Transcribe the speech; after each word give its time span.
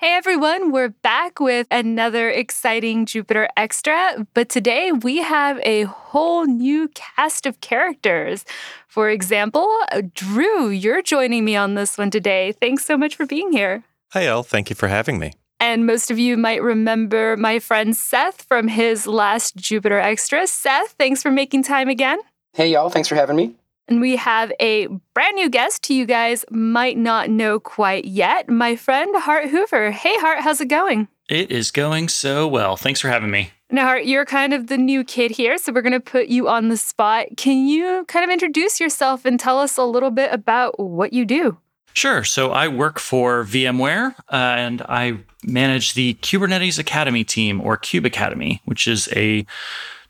Hey 0.00 0.14
everyone, 0.14 0.70
we're 0.70 0.90
back 0.90 1.40
with 1.40 1.66
another 1.72 2.30
exciting 2.30 3.04
Jupiter 3.04 3.48
Extra, 3.56 4.24
but 4.32 4.48
today 4.48 4.92
we 4.92 5.16
have 5.16 5.58
a 5.64 5.82
whole 5.86 6.44
new 6.46 6.86
cast 6.94 7.46
of 7.46 7.60
characters. 7.60 8.44
For 8.86 9.10
example, 9.10 9.68
Drew, 10.14 10.68
you're 10.68 11.02
joining 11.02 11.44
me 11.44 11.56
on 11.56 11.74
this 11.74 11.98
one 11.98 12.12
today. 12.12 12.52
Thanks 12.52 12.84
so 12.84 12.96
much 12.96 13.16
for 13.16 13.26
being 13.26 13.50
here. 13.50 13.82
Hi, 14.12 14.26
Ell. 14.26 14.44
Thank 14.44 14.70
you 14.70 14.76
for 14.76 14.86
having 14.86 15.18
me. 15.18 15.32
And 15.58 15.84
most 15.84 16.12
of 16.12 16.18
you 16.20 16.36
might 16.36 16.62
remember 16.62 17.36
my 17.36 17.58
friend 17.58 17.96
Seth 17.96 18.42
from 18.42 18.68
his 18.68 19.04
last 19.04 19.56
Jupiter 19.56 19.98
Extra. 19.98 20.46
Seth, 20.46 20.92
thanks 20.92 21.24
for 21.24 21.32
making 21.32 21.64
time 21.64 21.88
again. 21.88 22.20
Hey, 22.52 22.70
y'all. 22.70 22.88
Thanks 22.88 23.08
for 23.08 23.16
having 23.16 23.34
me. 23.34 23.56
And 23.88 24.00
we 24.02 24.16
have 24.16 24.52
a 24.60 24.86
brand 25.14 25.34
new 25.34 25.48
guest 25.48 25.86
who 25.86 25.94
you 25.94 26.04
guys 26.04 26.44
might 26.50 26.98
not 26.98 27.30
know 27.30 27.58
quite 27.58 28.04
yet 28.04 28.48
my 28.48 28.76
friend 28.76 29.16
Hart 29.16 29.48
Hoover. 29.48 29.90
Hey, 29.90 30.14
Hart, 30.18 30.40
how's 30.40 30.60
it 30.60 30.68
going? 30.68 31.08
It 31.28 31.50
is 31.50 31.70
going 31.70 32.08
so 32.08 32.46
well. 32.46 32.76
Thanks 32.76 33.00
for 33.00 33.08
having 33.08 33.30
me. 33.30 33.50
Now, 33.70 33.84
Hart, 33.84 34.04
you're 34.04 34.24
kind 34.24 34.52
of 34.52 34.66
the 34.66 34.78
new 34.78 35.04
kid 35.04 35.30
here, 35.30 35.58
so 35.58 35.72
we're 35.72 35.82
going 35.82 35.92
to 35.92 36.00
put 36.00 36.28
you 36.28 36.48
on 36.48 36.68
the 36.68 36.76
spot. 36.76 37.26
Can 37.36 37.66
you 37.66 38.04
kind 38.08 38.24
of 38.24 38.30
introduce 38.30 38.80
yourself 38.80 39.24
and 39.24 39.38
tell 39.40 39.58
us 39.58 39.76
a 39.76 39.84
little 39.84 40.10
bit 40.10 40.32
about 40.32 40.78
what 40.78 41.12
you 41.12 41.24
do? 41.24 41.58
Sure. 41.92 42.24
So 42.24 42.52
I 42.52 42.68
work 42.68 42.98
for 42.98 43.44
VMware 43.44 44.14
uh, 44.30 44.36
and 44.36 44.82
I 44.82 45.18
manage 45.42 45.94
the 45.94 46.14
Kubernetes 46.14 46.78
Academy 46.78 47.24
team 47.24 47.60
or 47.60 47.76
Kube 47.76 48.06
Academy, 48.06 48.62
which 48.64 48.86
is 48.86 49.08
a 49.14 49.44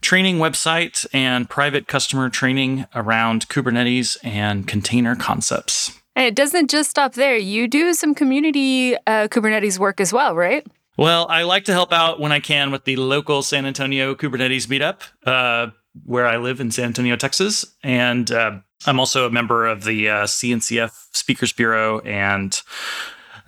training 0.00 0.38
website 0.38 1.06
and 1.12 1.48
private 1.48 1.86
customer 1.86 2.28
training 2.28 2.86
around 2.94 3.48
Kubernetes 3.48 4.16
and 4.22 4.66
container 4.66 5.16
concepts. 5.16 5.92
And 6.16 6.26
it 6.26 6.34
doesn't 6.34 6.68
just 6.68 6.90
stop 6.90 7.14
there. 7.14 7.36
You 7.36 7.68
do 7.68 7.94
some 7.94 8.14
community 8.14 8.96
uh, 9.06 9.28
Kubernetes 9.28 9.78
work 9.78 10.00
as 10.00 10.12
well, 10.12 10.34
right? 10.34 10.66
Well, 10.96 11.28
I 11.30 11.42
like 11.42 11.64
to 11.66 11.72
help 11.72 11.92
out 11.92 12.18
when 12.18 12.32
I 12.32 12.40
can 12.40 12.72
with 12.72 12.84
the 12.84 12.96
local 12.96 13.42
San 13.42 13.66
Antonio 13.66 14.16
Kubernetes 14.16 14.66
meetup, 14.66 15.02
uh, 15.24 15.70
where 16.04 16.26
I 16.26 16.38
live 16.38 16.60
in 16.60 16.72
San 16.72 16.86
Antonio, 16.86 17.14
Texas. 17.14 17.64
And 17.84 18.30
uh, 18.32 18.58
I'm 18.84 18.98
also 18.98 19.26
a 19.26 19.30
member 19.30 19.66
of 19.66 19.84
the 19.84 20.08
uh, 20.08 20.24
CNCF 20.24 20.90
Speakers 21.12 21.52
Bureau 21.52 22.00
and 22.00 22.60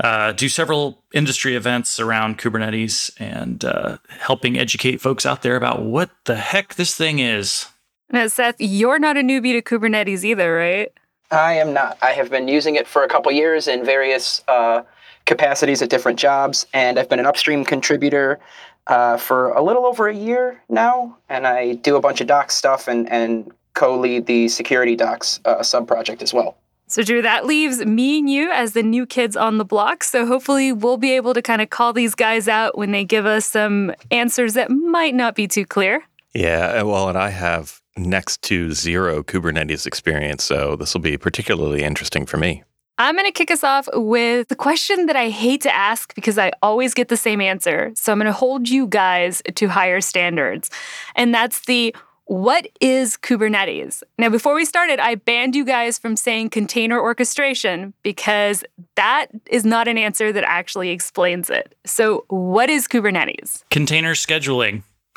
uh, 0.00 0.32
do 0.32 0.48
several 0.48 1.04
industry 1.12 1.54
events 1.56 2.00
around 2.00 2.38
Kubernetes 2.38 3.10
and 3.18 3.64
uh, 3.64 3.98
helping 4.08 4.58
educate 4.58 5.00
folks 5.00 5.26
out 5.26 5.42
there 5.42 5.56
about 5.56 5.82
what 5.82 6.10
the 6.24 6.36
heck 6.36 6.74
this 6.74 6.96
thing 6.96 7.18
is. 7.18 7.66
Now, 8.10 8.26
Seth, 8.26 8.56
you're 8.58 8.98
not 8.98 9.16
a 9.16 9.20
newbie 9.20 9.52
to 9.52 9.62
Kubernetes 9.62 10.24
either, 10.24 10.54
right? 10.54 10.92
I 11.30 11.54
am 11.54 11.72
not. 11.72 11.96
I 12.02 12.10
have 12.10 12.30
been 12.30 12.48
using 12.48 12.74
it 12.74 12.88
for 12.88 13.04
a 13.04 13.08
couple 13.08 13.30
years 13.30 13.68
in 13.68 13.84
various 13.84 14.42
uh, 14.48 14.82
capacities 15.26 15.80
at 15.80 15.90
different 15.90 16.18
jobs, 16.18 16.66
and 16.74 16.98
I've 16.98 17.08
been 17.08 17.20
an 17.20 17.26
upstream 17.26 17.64
contributor 17.64 18.40
uh, 18.88 19.16
for 19.16 19.50
a 19.52 19.62
little 19.62 19.86
over 19.86 20.08
a 20.08 20.14
year 20.14 20.60
now, 20.68 21.16
and 21.28 21.46
I 21.46 21.74
do 21.74 21.94
a 21.94 22.00
bunch 22.00 22.20
of 22.20 22.26
docs 22.26 22.54
stuff 22.54 22.88
and, 22.88 23.08
and 23.12 23.52
co-lead 23.74 24.26
the 24.26 24.48
security 24.48 24.96
docs 24.96 25.38
uh, 25.44 25.62
sub 25.62 25.86
project 25.86 26.22
as 26.22 26.34
well. 26.34 26.56
So, 26.91 27.05
Drew, 27.05 27.22
that 27.22 27.46
leaves 27.46 27.86
me 27.86 28.19
and 28.19 28.28
you 28.28 28.50
as 28.50 28.72
the 28.72 28.83
new 28.83 29.06
kids 29.06 29.36
on 29.36 29.58
the 29.58 29.64
block. 29.64 30.02
So, 30.02 30.27
hopefully, 30.27 30.72
we'll 30.72 30.97
be 30.97 31.14
able 31.14 31.34
to 31.34 31.41
kind 31.41 31.62
of 31.62 31.70
call 31.70 31.92
these 31.92 32.16
guys 32.16 32.48
out 32.48 32.77
when 32.77 32.91
they 32.91 33.05
give 33.05 33.27
us 33.27 33.47
some 33.47 33.94
answers 34.10 34.55
that 34.55 34.70
might 34.70 35.14
not 35.14 35.36
be 35.36 35.47
too 35.47 35.64
clear. 35.64 36.02
Yeah, 36.34 36.80
uh, 36.80 36.86
well, 36.86 37.08
and 37.08 37.16
I 37.16 37.28
have 37.28 37.80
next 37.97 38.42
to 38.42 38.72
zero 38.72 39.22
Kubernetes 39.22 39.86
experience, 39.86 40.42
so 40.42 40.74
this 40.74 40.92
will 40.92 41.00
be 41.00 41.16
particularly 41.16 41.84
interesting 41.84 42.27
for 42.27 42.38
me. 42.38 42.64
I'm 42.98 43.14
going 43.14 43.25
to 43.25 43.32
kick 43.32 43.52
us 43.52 43.62
off 43.62 43.88
with 43.94 44.48
the 44.48 44.56
question 44.56 45.06
that 45.06 45.16
I 45.16 45.28
hate 45.28 45.60
to 45.62 45.75
ask 45.75 46.12
because 46.16 46.38
I 46.38 46.50
always 46.60 46.92
get 46.92 47.06
the 47.06 47.16
same 47.16 47.41
answer. 47.41 47.92
So, 47.94 48.10
I'm 48.10 48.19
going 48.19 48.27
to 48.27 48.32
hold 48.32 48.69
you 48.69 48.88
guys 48.88 49.42
to 49.54 49.69
higher 49.69 50.00
standards. 50.00 50.70
And 51.14 51.32
that's 51.32 51.66
the 51.66 51.94
what 52.30 52.68
is 52.80 53.16
Kubernetes? 53.16 54.04
Now, 54.16 54.28
before 54.28 54.54
we 54.54 54.64
started, 54.64 55.00
I 55.00 55.16
banned 55.16 55.56
you 55.56 55.64
guys 55.64 55.98
from 55.98 56.14
saying 56.14 56.50
container 56.50 57.00
orchestration 57.00 57.92
because 58.04 58.62
that 58.94 59.26
is 59.46 59.64
not 59.64 59.88
an 59.88 59.98
answer 59.98 60.32
that 60.32 60.44
actually 60.44 60.90
explains 60.90 61.50
it. 61.50 61.74
So, 61.84 62.26
what 62.28 62.70
is 62.70 62.86
Kubernetes? 62.86 63.64
Container 63.70 64.14
scheduling. 64.14 64.84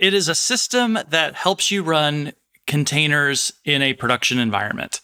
it 0.00 0.12
is 0.12 0.28
a 0.28 0.34
system 0.34 0.98
that 1.08 1.36
helps 1.36 1.70
you 1.70 1.84
run 1.84 2.32
containers 2.66 3.52
in 3.64 3.80
a 3.80 3.94
production 3.94 4.40
environment. 4.40 5.02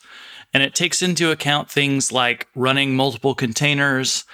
And 0.53 0.65
it 0.65 0.75
takes 0.75 1.01
into 1.01 1.31
account 1.31 1.71
things 1.71 2.11
like 2.11 2.49
running 2.57 2.97
multiple 2.97 3.37
containers 3.37 4.25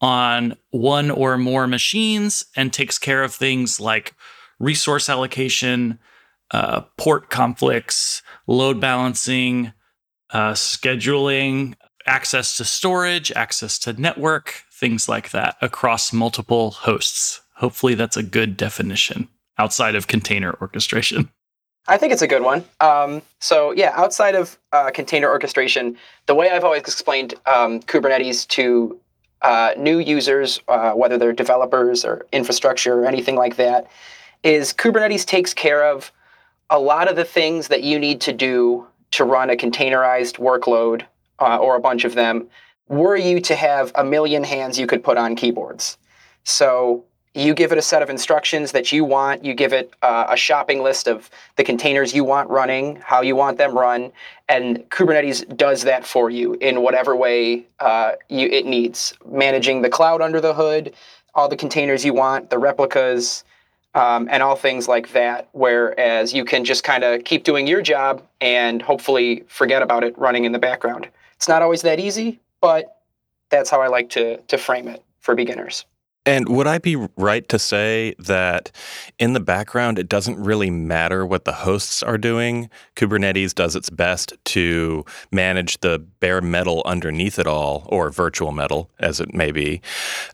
on 0.00 0.56
one 0.70 1.10
or 1.10 1.36
more 1.36 1.66
machines 1.66 2.46
and 2.56 2.72
takes 2.72 2.96
care 2.98 3.22
of 3.22 3.34
things 3.34 3.78
like 3.78 4.14
resource 4.58 5.08
allocation, 5.08 5.98
uh, 6.50 6.82
port 6.96 7.30
conflicts, 7.30 8.22
load 8.46 8.80
balancing, 8.80 9.72
uh, 10.30 10.52
scheduling, 10.52 11.74
access 12.06 12.56
to 12.56 12.64
storage, 12.64 13.32
access 13.32 13.78
to 13.78 13.92
network, 14.00 14.64
things 14.72 15.08
like 15.08 15.30
that 15.30 15.56
across 15.62 16.12
multiple 16.12 16.70
hosts. 16.70 17.40
Hopefully, 17.56 17.94
that's 17.94 18.16
a 18.16 18.22
good 18.22 18.56
definition 18.56 19.28
outside 19.58 19.94
of 19.94 20.06
container 20.06 20.56
orchestration. 20.60 21.30
I 21.86 21.98
think 21.98 22.12
it's 22.12 22.22
a 22.22 22.26
good 22.26 22.42
one. 22.42 22.64
Um, 22.80 23.22
so, 23.40 23.72
yeah, 23.72 23.92
outside 23.94 24.34
of 24.34 24.58
uh, 24.72 24.90
container 24.90 25.28
orchestration, 25.28 25.96
the 26.26 26.34
way 26.34 26.50
I've 26.50 26.64
always 26.64 26.80
explained 26.80 27.34
um, 27.46 27.80
Kubernetes 27.80 28.48
to 28.48 28.98
uh, 29.42 29.74
new 29.76 29.98
users, 29.98 30.60
uh, 30.68 30.92
whether 30.92 31.18
they're 31.18 31.34
developers 31.34 32.04
or 32.04 32.24
infrastructure 32.32 33.00
or 33.00 33.06
anything 33.06 33.36
like 33.36 33.56
that, 33.56 33.86
is 34.44 34.72
Kubernetes 34.72 35.24
takes 35.24 35.52
care 35.52 35.84
of 35.84 36.12
a 36.70 36.78
lot 36.78 37.08
of 37.08 37.16
the 37.16 37.24
things 37.24 37.68
that 37.68 37.82
you 37.82 37.98
need 37.98 38.20
to 38.20 38.32
do 38.32 38.86
to 39.12 39.24
run 39.24 39.50
a 39.50 39.56
containerized 39.56 40.38
workload 40.38 41.06
uh, 41.40 41.56
or 41.56 41.76
a 41.76 41.80
bunch 41.80 42.04
of 42.04 42.14
them 42.14 42.46
were 42.88 43.16
you 43.16 43.40
to 43.40 43.56
have 43.56 43.90
a 43.94 44.04
million 44.04 44.44
hands 44.44 44.78
you 44.78 44.86
could 44.86 45.02
put 45.02 45.16
on 45.16 45.34
keyboards. 45.34 45.96
So 46.44 47.04
you 47.32 47.54
give 47.54 47.72
it 47.72 47.78
a 47.78 47.82
set 47.82 48.02
of 48.02 48.10
instructions 48.10 48.72
that 48.72 48.92
you 48.92 49.04
want, 49.04 49.44
you 49.44 49.54
give 49.54 49.72
it 49.72 49.92
uh, 50.02 50.26
a 50.28 50.36
shopping 50.36 50.82
list 50.82 51.08
of 51.08 51.30
the 51.56 51.64
containers 51.64 52.14
you 52.14 52.22
want 52.22 52.48
running, 52.50 52.96
how 52.96 53.22
you 53.22 53.34
want 53.34 53.56
them 53.58 53.76
run, 53.76 54.12
and 54.48 54.78
Kubernetes 54.90 55.56
does 55.56 55.82
that 55.82 56.06
for 56.06 56.28
you 56.28 56.54
in 56.60 56.82
whatever 56.82 57.16
way 57.16 57.66
uh, 57.80 58.12
you, 58.28 58.46
it 58.48 58.66
needs. 58.66 59.14
Managing 59.26 59.82
the 59.82 59.88
cloud 59.88 60.20
under 60.20 60.40
the 60.40 60.54
hood, 60.54 60.94
all 61.34 61.48
the 61.48 61.56
containers 61.56 62.04
you 62.04 62.12
want, 62.12 62.50
the 62.50 62.58
replicas, 62.58 63.42
um, 63.94 64.28
and 64.30 64.42
all 64.42 64.56
things 64.56 64.88
like 64.88 65.12
that. 65.12 65.48
Whereas 65.52 66.32
you 66.32 66.44
can 66.44 66.64
just 66.64 66.84
kind 66.84 67.04
of 67.04 67.24
keep 67.24 67.44
doing 67.44 67.66
your 67.66 67.82
job 67.82 68.22
and 68.40 68.82
hopefully 68.82 69.44
forget 69.48 69.82
about 69.82 70.04
it 70.04 70.16
running 70.18 70.44
in 70.44 70.52
the 70.52 70.58
background. 70.58 71.08
It's 71.36 71.48
not 71.48 71.62
always 71.62 71.82
that 71.82 72.00
easy, 72.00 72.40
but 72.60 72.98
that's 73.50 73.70
how 73.70 73.80
I 73.80 73.88
like 73.88 74.10
to 74.10 74.38
to 74.38 74.58
frame 74.58 74.88
it 74.88 75.02
for 75.20 75.34
beginners. 75.34 75.84
And 76.26 76.48
would 76.48 76.66
I 76.66 76.78
be 76.78 76.96
right 77.16 77.46
to 77.50 77.58
say 77.58 78.14
that 78.18 78.72
in 79.18 79.34
the 79.34 79.40
background, 79.40 79.98
it 79.98 80.08
doesn't 80.08 80.42
really 80.42 80.70
matter 80.70 81.26
what 81.26 81.44
the 81.44 81.52
hosts 81.52 82.02
are 82.02 82.16
doing? 82.16 82.70
Kubernetes 82.96 83.54
does 83.54 83.76
its 83.76 83.90
best 83.90 84.32
to 84.46 85.04
manage 85.30 85.80
the 85.80 85.98
bare 86.20 86.40
metal 86.40 86.82
underneath 86.86 87.38
it 87.38 87.46
all, 87.46 87.86
or 87.90 88.10
virtual 88.10 88.52
metal, 88.52 88.90
as 88.98 89.20
it 89.20 89.34
may 89.34 89.52
be, 89.52 89.82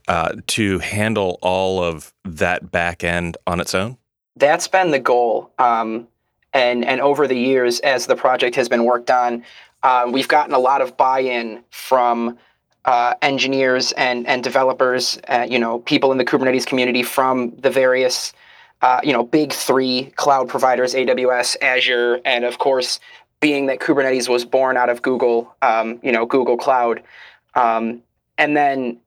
uh, 0.06 0.36
to 0.48 0.78
handle 0.78 1.38
all 1.42 1.82
of 1.82 2.14
that 2.24 2.70
back 2.70 3.02
end 3.02 3.36
on 3.48 3.58
its 3.58 3.74
own? 3.74 3.96
That's 4.36 4.68
been 4.68 4.92
the 4.92 5.00
goal. 5.00 5.52
Um, 5.58 6.06
and, 6.52 6.84
and 6.84 7.00
over 7.00 7.26
the 7.26 7.38
years, 7.38 7.80
as 7.80 8.06
the 8.06 8.16
project 8.16 8.54
has 8.54 8.68
been 8.68 8.84
worked 8.84 9.10
on, 9.10 9.44
uh, 9.82 10.08
we've 10.10 10.28
gotten 10.28 10.54
a 10.54 10.58
lot 10.58 10.82
of 10.82 10.96
buy 10.96 11.20
in 11.20 11.64
from 11.70 12.38
uh, 12.84 13.14
engineers 13.22 13.92
and 13.92 14.26
and 14.26 14.42
developers, 14.42 15.18
uh, 15.28 15.46
you 15.48 15.58
know, 15.58 15.80
people 15.80 16.12
in 16.12 16.18
the 16.18 16.24
Kubernetes 16.24 16.66
community 16.66 17.02
from 17.02 17.54
the 17.56 17.70
various, 17.70 18.32
uh, 18.82 19.00
you 19.02 19.12
know, 19.12 19.22
big 19.22 19.52
three 19.52 20.12
cloud 20.16 20.48
providers: 20.48 20.94
AWS, 20.94 21.56
Azure, 21.60 22.20
and 22.24 22.44
of 22.44 22.58
course, 22.58 23.00
being 23.40 23.66
that 23.66 23.80
Kubernetes 23.80 24.28
was 24.28 24.44
born 24.44 24.76
out 24.76 24.88
of 24.88 25.02
Google, 25.02 25.54
um, 25.62 26.00
you 26.02 26.12
know, 26.12 26.24
Google 26.24 26.56
Cloud, 26.56 27.02
um, 27.54 28.02
and 28.38 28.56
then 28.56 28.98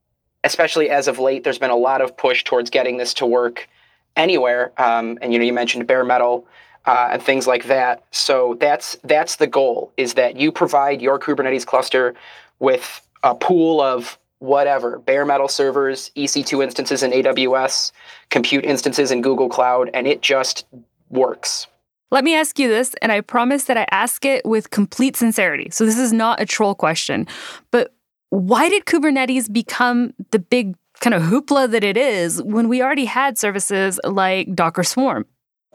especially 0.43 0.89
as 0.89 1.07
of 1.07 1.19
late, 1.19 1.43
there's 1.43 1.59
been 1.59 1.71
a 1.71 1.75
lot 1.75 2.01
of 2.01 2.15
push 2.17 2.43
towards 2.43 2.69
getting 2.69 2.97
this 2.97 3.13
to 3.15 3.25
work 3.25 3.67
anywhere. 4.15 4.71
Um, 4.77 5.17
and 5.21 5.33
you 5.33 5.39
know, 5.39 5.45
you 5.45 5.53
mentioned 5.53 5.87
bare 5.87 6.03
metal. 6.03 6.47
Uh, 6.85 7.11
and 7.13 7.23
things 7.23 7.47
like 7.47 7.63
that. 7.67 8.03
So 8.11 8.57
that's 8.59 8.97
that's 9.05 9.37
the 9.37 9.47
goal: 9.47 9.93
is 9.95 10.15
that 10.15 10.35
you 10.35 10.51
provide 10.51 11.01
your 11.01 11.17
Kubernetes 11.17 11.65
cluster 11.65 12.13
with 12.59 13.01
a 13.23 13.33
pool 13.33 13.81
of 13.81 14.19
whatever 14.39 14.99
bare 14.99 15.25
metal 15.25 15.47
servers, 15.47 16.11
EC2 16.17 16.63
instances 16.63 17.01
in 17.01 17.11
AWS, 17.11 17.91
compute 18.29 18.65
instances 18.65 19.09
in 19.09 19.21
Google 19.21 19.47
Cloud, 19.47 19.89
and 19.93 20.05
it 20.05 20.21
just 20.21 20.65
works. 21.09 21.67
Let 22.11 22.23
me 22.23 22.35
ask 22.35 22.59
you 22.59 22.67
this, 22.67 22.93
and 23.01 23.11
I 23.11 23.21
promise 23.21 23.63
that 23.63 23.77
I 23.77 23.87
ask 23.89 24.23
it 24.25 24.45
with 24.45 24.69
complete 24.69 25.15
sincerity. 25.15 25.69
So, 25.71 25.85
this 25.85 25.97
is 25.97 26.13
not 26.13 26.41
a 26.41 26.45
troll 26.45 26.75
question, 26.75 27.25
but 27.71 27.93
why 28.29 28.69
did 28.69 28.85
Kubernetes 28.85 29.51
become 29.51 30.13
the 30.31 30.39
big 30.39 30.75
kind 30.99 31.13
of 31.13 31.23
hoopla 31.23 31.71
that 31.71 31.83
it 31.83 31.97
is 31.97 32.41
when 32.43 32.67
we 32.67 32.81
already 32.81 33.05
had 33.05 33.37
services 33.37 33.99
like 34.03 34.53
Docker 34.53 34.83
Swarm? 34.83 35.25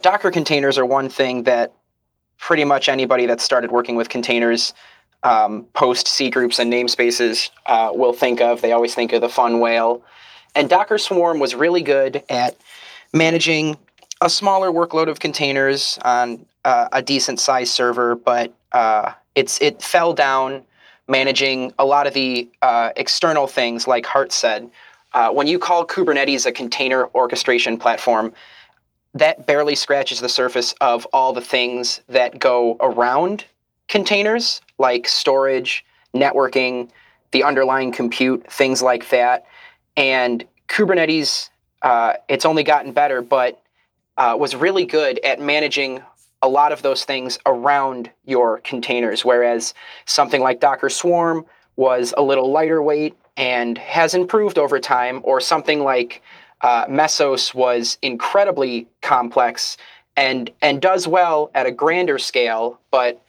Docker 0.02 0.30
containers 0.30 0.78
are 0.78 0.86
one 0.86 1.08
thing 1.08 1.42
that 1.44 1.72
pretty 2.38 2.64
much 2.64 2.88
anybody 2.88 3.26
that 3.26 3.40
started 3.40 3.70
working 3.70 3.96
with 3.96 4.08
containers 4.08 4.74
um, 5.22 5.64
post 5.72 6.08
C 6.08 6.30
groups 6.30 6.58
and 6.58 6.72
namespaces 6.72 7.50
uh, 7.66 7.90
will 7.92 8.12
think 8.12 8.40
of. 8.40 8.60
They 8.60 8.72
always 8.72 8.94
think 8.94 9.12
of 9.12 9.20
the 9.20 9.28
fun 9.28 9.60
whale. 9.60 10.02
And 10.54 10.68
Docker 10.68 10.98
Swarm 10.98 11.38
was 11.38 11.54
really 11.54 11.82
good 11.82 12.22
at 12.28 12.56
managing 13.12 13.76
a 14.20 14.30
smaller 14.30 14.70
workload 14.70 15.08
of 15.08 15.20
containers 15.20 15.98
on 16.02 16.44
uh, 16.64 16.88
a 16.92 17.02
decent 17.02 17.40
sized 17.40 17.72
server, 17.72 18.14
but 18.14 18.52
uh, 18.72 19.12
it's 19.34 19.60
it 19.60 19.82
fell 19.82 20.12
down 20.12 20.64
managing 21.06 21.72
a 21.78 21.84
lot 21.84 22.06
of 22.06 22.14
the 22.14 22.48
uh, 22.62 22.90
external 22.96 23.46
things, 23.46 23.86
like 23.86 24.04
Hart 24.04 24.32
said. 24.32 24.70
Uh, 25.14 25.30
when 25.30 25.46
you 25.46 25.58
call 25.58 25.86
Kubernetes 25.86 26.44
a 26.44 26.52
container 26.52 27.08
orchestration 27.14 27.78
platform, 27.78 28.32
that 29.14 29.46
barely 29.46 29.74
scratches 29.74 30.20
the 30.20 30.28
surface 30.28 30.74
of 30.80 31.06
all 31.12 31.32
the 31.32 31.40
things 31.40 32.00
that 32.08 32.38
go 32.38 32.76
around 32.80 33.46
containers, 33.88 34.60
like 34.78 35.08
storage, 35.08 35.84
networking, 36.14 36.88
the 37.32 37.42
underlying 37.42 37.92
compute, 37.92 38.50
things 38.50 38.82
like 38.82 39.08
that. 39.10 39.46
And 39.96 40.44
Kubernetes, 40.68 41.50
uh, 41.82 42.14
it's 42.28 42.44
only 42.44 42.62
gotten 42.62 42.92
better, 42.92 43.22
but 43.22 43.62
uh, 44.16 44.36
was 44.38 44.54
really 44.54 44.84
good 44.84 45.18
at 45.24 45.40
managing 45.40 46.02
a 46.42 46.48
lot 46.48 46.72
of 46.72 46.82
those 46.82 47.04
things 47.04 47.38
around 47.46 48.10
your 48.24 48.60
containers, 48.60 49.24
whereas 49.24 49.74
something 50.06 50.40
like 50.40 50.60
Docker 50.60 50.88
Swarm 50.88 51.44
was 51.76 52.14
a 52.16 52.22
little 52.22 52.50
lighter 52.50 52.82
weight 52.82 53.16
and 53.36 53.78
has 53.78 54.14
improved 54.14 54.58
over 54.58 54.80
time, 54.80 55.20
or 55.22 55.40
something 55.40 55.84
like 55.84 56.22
uh, 56.60 56.86
Mesos 56.86 57.54
was 57.54 57.98
incredibly 58.02 58.88
complex 59.00 59.76
and 60.16 60.50
and 60.60 60.82
does 60.82 61.06
well 61.06 61.50
at 61.54 61.66
a 61.66 61.70
grander 61.70 62.18
scale, 62.18 62.80
but 62.90 63.22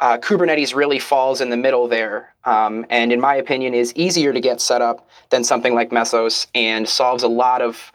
uh, 0.00 0.16
Kubernetes 0.18 0.74
really 0.74 0.98
falls 0.98 1.40
in 1.40 1.50
the 1.50 1.56
middle 1.56 1.86
there, 1.86 2.34
um, 2.44 2.86
and 2.88 3.12
in 3.12 3.20
my 3.20 3.34
opinion, 3.34 3.74
is 3.74 3.94
easier 3.94 4.32
to 4.32 4.40
get 4.40 4.60
set 4.60 4.80
up 4.80 5.06
than 5.28 5.44
something 5.44 5.74
like 5.74 5.90
Mesos, 5.90 6.46
and 6.54 6.88
solves 6.88 7.22
a 7.22 7.28
lot 7.28 7.60
of 7.60 7.92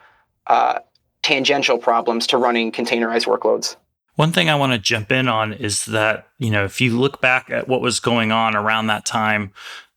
uh, 0.47 0.79
tangential 1.23 1.79
problems 1.79 2.27
to 2.27 2.37
running 2.37 2.71
containerized 2.71 3.25
workloads. 3.25 3.75
One 4.15 4.31
thing 4.31 4.49
I 4.49 4.55
want 4.55 4.71
to 4.71 4.79
jump 4.79 5.11
in 5.11 5.27
on 5.27 5.51
is 5.51 5.85
that 5.85 6.27
you 6.37 6.51
know 6.51 6.63
if 6.63 6.79
you 6.79 6.97
look 6.97 7.21
back 7.21 7.49
at 7.49 7.67
what 7.67 7.81
was 7.81 7.99
going 7.99 8.31
on 8.31 8.55
around 8.55 8.87
that 8.87 9.05
time, 9.05 9.51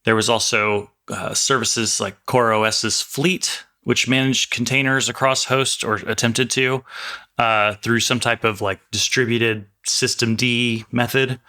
there 0.05 0.17
was 0.17 0.31
also 0.31 0.91
uh, 1.09 1.35
services 1.35 2.01
like 2.01 2.17
CoreOS's 2.27 3.03
Fleet, 3.03 3.65
which 3.83 4.09
managed 4.09 4.51
containers 4.51 5.11
across 5.11 5.45
hosts 5.45 5.85
or 5.85 5.97
attempted 5.97 6.51
to 6.53 6.85
uh, 7.37 7.75
through 7.75 8.01
some 8.01 8.19
type 8.19 8.45
of 8.45 8.61
like 8.61 8.81
distributed 8.91 9.67
systemd 9.89 10.85
method. 10.93 11.41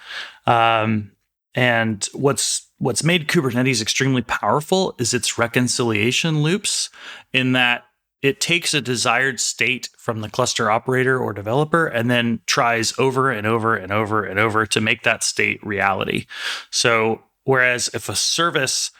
Um, 0.45 1.11
and 1.55 2.07
what's 2.13 2.67
what's 2.77 3.03
made 3.03 3.27
Kubernetes 3.27 3.81
extremely 3.81 4.21
powerful 4.21 4.95
is 4.99 5.13
its 5.13 5.37
reconciliation 5.37 6.41
loops, 6.41 6.89
in 7.33 7.51
that 7.53 7.85
it 8.21 8.41
takes 8.41 8.73
a 8.73 8.81
desired 8.81 9.39
state 9.39 9.89
from 9.97 10.21
the 10.21 10.29
cluster 10.29 10.69
operator 10.69 11.17
or 11.17 11.31
developer 11.31 11.87
and 11.87 12.11
then 12.11 12.41
tries 12.45 12.93
over 12.99 13.31
and 13.31 13.47
over 13.47 13.75
and 13.75 13.91
over 13.91 14.23
and 14.23 14.39
over 14.39 14.65
to 14.65 14.81
make 14.81 15.03
that 15.03 15.23
state 15.23 15.65
reality. 15.65 16.25
So, 16.69 17.23
whereas 17.45 17.89
if 17.93 18.09
a 18.09 18.15
service 18.15 18.91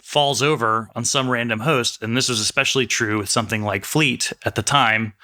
falls 0.00 0.42
over 0.42 0.90
on 0.94 1.04
some 1.04 1.28
random 1.28 1.60
host, 1.60 2.02
and 2.02 2.16
this 2.16 2.28
was 2.28 2.40
especially 2.40 2.86
true 2.86 3.18
with 3.18 3.28
something 3.28 3.62
like 3.62 3.84
Fleet 3.84 4.32
at 4.44 4.54
the 4.54 4.62
time, 4.62 5.14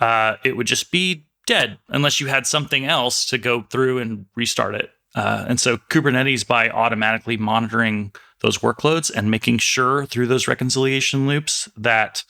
uh, 0.00 0.36
it 0.44 0.56
would 0.56 0.66
just 0.66 0.90
be 0.90 1.26
dead 1.46 1.78
unless 1.88 2.20
you 2.20 2.26
had 2.26 2.46
something 2.46 2.84
else 2.84 3.26
to 3.26 3.38
go 3.38 3.62
through 3.62 3.98
and 3.98 4.26
restart 4.34 4.74
it. 4.74 4.90
Uh, 5.14 5.44
and 5.48 5.60
so 5.60 5.76
Kubernetes, 5.76 6.46
by 6.46 6.68
automatically 6.70 7.36
monitoring 7.36 8.12
those 8.40 8.58
workloads 8.58 9.10
and 9.14 9.30
making 9.30 9.58
sure 9.58 10.06
through 10.06 10.26
those 10.26 10.48
reconciliation 10.48 11.26
loops 11.26 11.68
that 11.76 12.24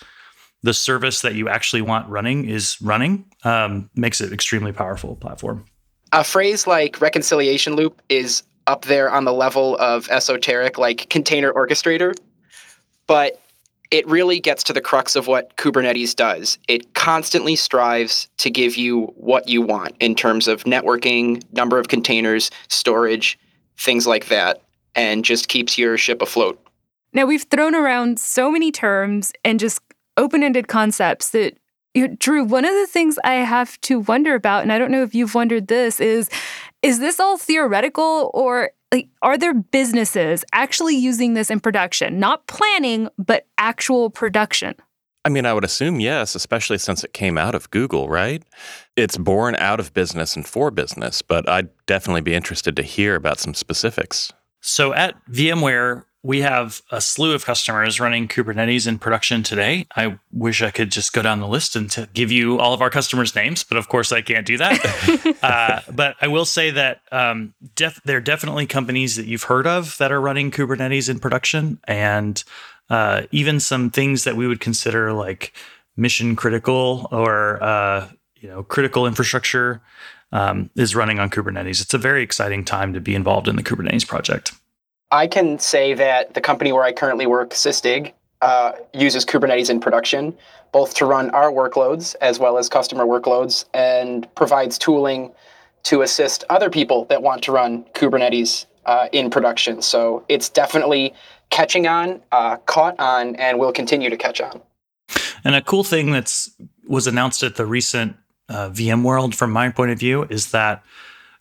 the 0.63 0.75
service 0.75 1.21
that 1.23 1.35
you 1.35 1.49
actually 1.49 1.83
want 1.83 2.09
running 2.09 2.49
is 2.49 2.81
running, 2.81 3.25
um, 3.45 3.91
makes 3.95 4.21
it 4.21 4.33
extremely 4.33 4.73
powerful 4.73 5.17
platform. 5.17 5.65
A 6.13 6.25
phrase 6.25 6.67
like 6.67 7.01
reconciliation 7.01 7.75
loop 7.75 8.01
is 8.09 8.43
up 8.67 8.85
there 8.85 9.11
on 9.11 9.25
the 9.25 9.33
level 9.33 9.77
of 9.79 10.09
esoteric, 10.09 10.79
like 10.79 11.09
container 11.11 11.53
orchestrator, 11.53 12.15
but 13.07 13.41
it 13.95 14.05
really 14.09 14.41
gets 14.41 14.65
to 14.65 14.73
the 14.73 14.81
crux 14.81 15.15
of 15.15 15.29
what 15.29 15.57
Kubernetes 15.57 16.17
does. 16.17 16.59
It 16.67 16.95
constantly 16.95 17.55
strives 17.55 18.29
to 18.39 18.51
give 18.51 18.75
you 18.75 19.05
what 19.15 19.49
you 19.49 19.63
want 19.63 19.95
in 20.01 20.17
terms 20.17 20.49
of 20.49 20.65
networking, 20.65 21.45
number 21.53 21.79
of 21.79 21.87
containers, 21.87 22.51
storage, 22.67 23.39
things 23.79 24.05
like 24.05 24.27
that, 24.27 24.61
and 24.97 25.25
just 25.25 25.47
keeps 25.47 25.79
your 25.79 25.97
ship 25.97 26.23
afloat. 26.23 26.61
Now, 27.13 27.25
we've 27.25 27.45
thrown 27.45 27.77
around 27.77 28.19
so 28.19 28.51
many 28.51 28.73
terms 28.73 29.33
and 29.45 29.61
just 29.61 29.81
open 30.17 30.43
ended 30.43 30.67
concepts 30.67 31.31
that 31.31 31.57
you 31.95 32.09
know, 32.09 32.17
Drew, 32.19 32.43
one 32.43 32.65
of 32.65 32.73
the 32.73 32.89
things 32.89 33.17
I 33.23 33.35
have 33.35 33.81
to 33.83 34.01
wonder 34.01 34.35
about, 34.35 34.65
and 34.65 34.73
I 34.73 34.79
don't 34.79 34.91
know 34.91 35.05
if 35.05 35.15
you've 35.15 35.37
wondered 35.37 35.69
this, 35.69 36.01
is 36.01 36.29
is 36.83 36.99
this 36.99 37.21
all 37.21 37.39
theoretical 37.39 38.33
or 38.35 38.73
like 38.93 39.09
are 39.23 39.37
there 39.39 39.55
businesses 39.55 40.45
actually 40.53 40.97
using 40.97 41.35
this 41.35 41.51
in 41.51 41.61
production? 41.61 42.19
Not 42.19 42.47
planning, 42.47 43.09
but 43.19 43.47
actual 43.59 44.11
production. 44.11 44.75
I 45.25 45.31
mean, 45.31 45.47
I 45.47 45.55
would 45.55 45.65
assume 45.65 46.01
yes, 46.01 46.35
especially 46.35 46.77
since 46.77 47.03
it 47.03 47.15
came 47.15 47.39
out 47.39 47.55
of 47.55 47.71
Google, 47.71 48.09
right? 48.09 48.43
It's 48.95 49.17
born 49.17 49.57
out 49.57 49.81
of 49.81 49.95
business 49.95 50.37
and 50.37 50.47
for 50.47 50.71
business, 50.71 51.23
but 51.23 51.49
I'd 51.49 51.71
definitely 51.87 52.21
be 52.21 52.35
interested 52.35 52.77
to 52.77 52.83
hear 52.83 53.15
about 53.15 53.39
some 53.39 53.55
specifics. 53.55 54.33
So 54.61 54.93
at 54.93 55.15
VMware, 55.31 56.05
we 56.25 56.41
have 56.41 56.81
a 56.91 57.03
slew 57.03 57.35
of 57.35 57.45
customers 57.45 58.01
running 58.01 58.27
Kubernetes 58.27 58.89
in 58.89 58.99
production 58.99 59.43
today. 59.43 59.87
I 59.95 60.19
wish 60.33 60.63
I 60.63 60.71
could 60.71 60.91
just 60.91 61.13
go 61.13 61.21
down 61.21 61.41
the 61.41 61.47
list 61.47 61.77
and 61.77 61.91
to 61.91 62.09
give 62.15 62.33
you 62.33 62.59
all 62.59 62.73
of 62.73 62.81
our 62.81 62.89
customers' 62.89 63.35
names, 63.35 63.63
but 63.63 63.77
of 63.77 63.89
course 63.89 64.11
I 64.11 64.23
can't 64.23 64.47
do 64.47 64.57
that. 64.57 65.37
uh, 65.43 65.81
but 65.93 66.17
I 66.23 66.29
will 66.29 66.47
say 66.47 66.71
that 66.71 67.03
um, 67.13 67.53
def- 67.77 68.01
there 68.05 68.17
are 68.17 68.23
definitely 68.23 68.67
companies 68.67 69.17
that 69.17 69.27
you've 69.27 69.43
heard 69.43 69.67
of 69.67 69.99
that 69.99 70.11
are 70.11 70.21
running 70.21 70.51
Kubernetes 70.51 71.11
in 71.11 71.19
production, 71.19 71.79
and 71.85 72.43
uh, 72.89 73.25
even 73.31 73.61
some 73.61 73.91
things 73.91 74.25
that 74.25 74.35
we 74.35 74.47
would 74.47 74.61
consider 74.61 75.13
like 75.13 75.53
mission 75.95 76.37
critical 76.37 77.07
or 77.13 77.63
uh, 77.63 78.09
you 78.37 78.49
know 78.49 78.63
critical 78.63 79.07
infrastructure 79.07 79.83
um, 80.33 80.71
is 80.75 80.97
running 80.97 81.19
on 81.21 81.29
Kubernetes. 81.29 81.83
It's 81.83 81.93
a 81.93 81.99
very 81.99 82.23
exciting 82.23 82.65
time 82.65 82.95
to 82.95 83.01
be 83.01 83.15
involved 83.15 83.47
in 83.47 83.57
the 83.57 83.63
Kubernetes 83.63 84.09
project. 84.09 84.53
I 85.15 85.29
can 85.29 85.61
say 85.61 85.95
that 85.95 86.35
the 86.35 86.41
company 86.41 86.73
where 86.73 86.83
I 86.83 86.93
currently 86.93 87.25
work, 87.27 87.51
Sysdig, 87.51 88.13
uh, 88.43 88.73
uses 88.93 89.25
Kubernetes 89.25 89.71
in 89.71 89.79
production, 89.79 90.37
both 90.73 90.95
to 90.97 91.07
run 91.07 91.31
our 91.31 91.53
workloads 91.53 92.17
as 92.21 92.41
well 92.41 92.59
as 92.59 92.69
customer 92.69 93.05
workloads, 93.05 93.65
and 93.73 94.27
provides 94.35 94.77
tooling 94.77 95.31
to 95.85 96.03
assist 96.03 96.43
other 96.51 96.69
people 96.69 97.05
that 97.05 97.23
want 97.23 97.45
to 97.45 97.53
run 97.53 97.85
Kubernetes 97.95 98.67
uh, 98.87 99.07
in 99.13 99.31
production. 99.31 99.83
So 99.83 100.25
it's 100.29 100.49
definitely 100.49 101.15
catching 101.51 101.87
on, 101.87 102.21
uh, 102.33 102.57
caught 102.67 102.99
on, 102.99 103.37
and 103.37 103.61
will 103.61 103.73
continue 103.73 104.11
to 104.11 104.17
catch 104.17 104.41
on. 104.41 104.61
And 105.45 105.55
a 105.55 105.63
cool 105.63 105.85
thing 105.85 106.11
that's 106.11 106.51
was 106.89 107.07
announced 107.07 107.45
at 107.45 107.55
the 107.55 107.67
recent 107.67 108.17
uh, 108.49 108.69
VMworld, 108.71 109.37
from 109.37 109.53
my 109.53 109.71
point 109.71 109.93
of 109.93 109.99
view, 110.01 110.25
is 110.25 110.51
that 110.51 110.83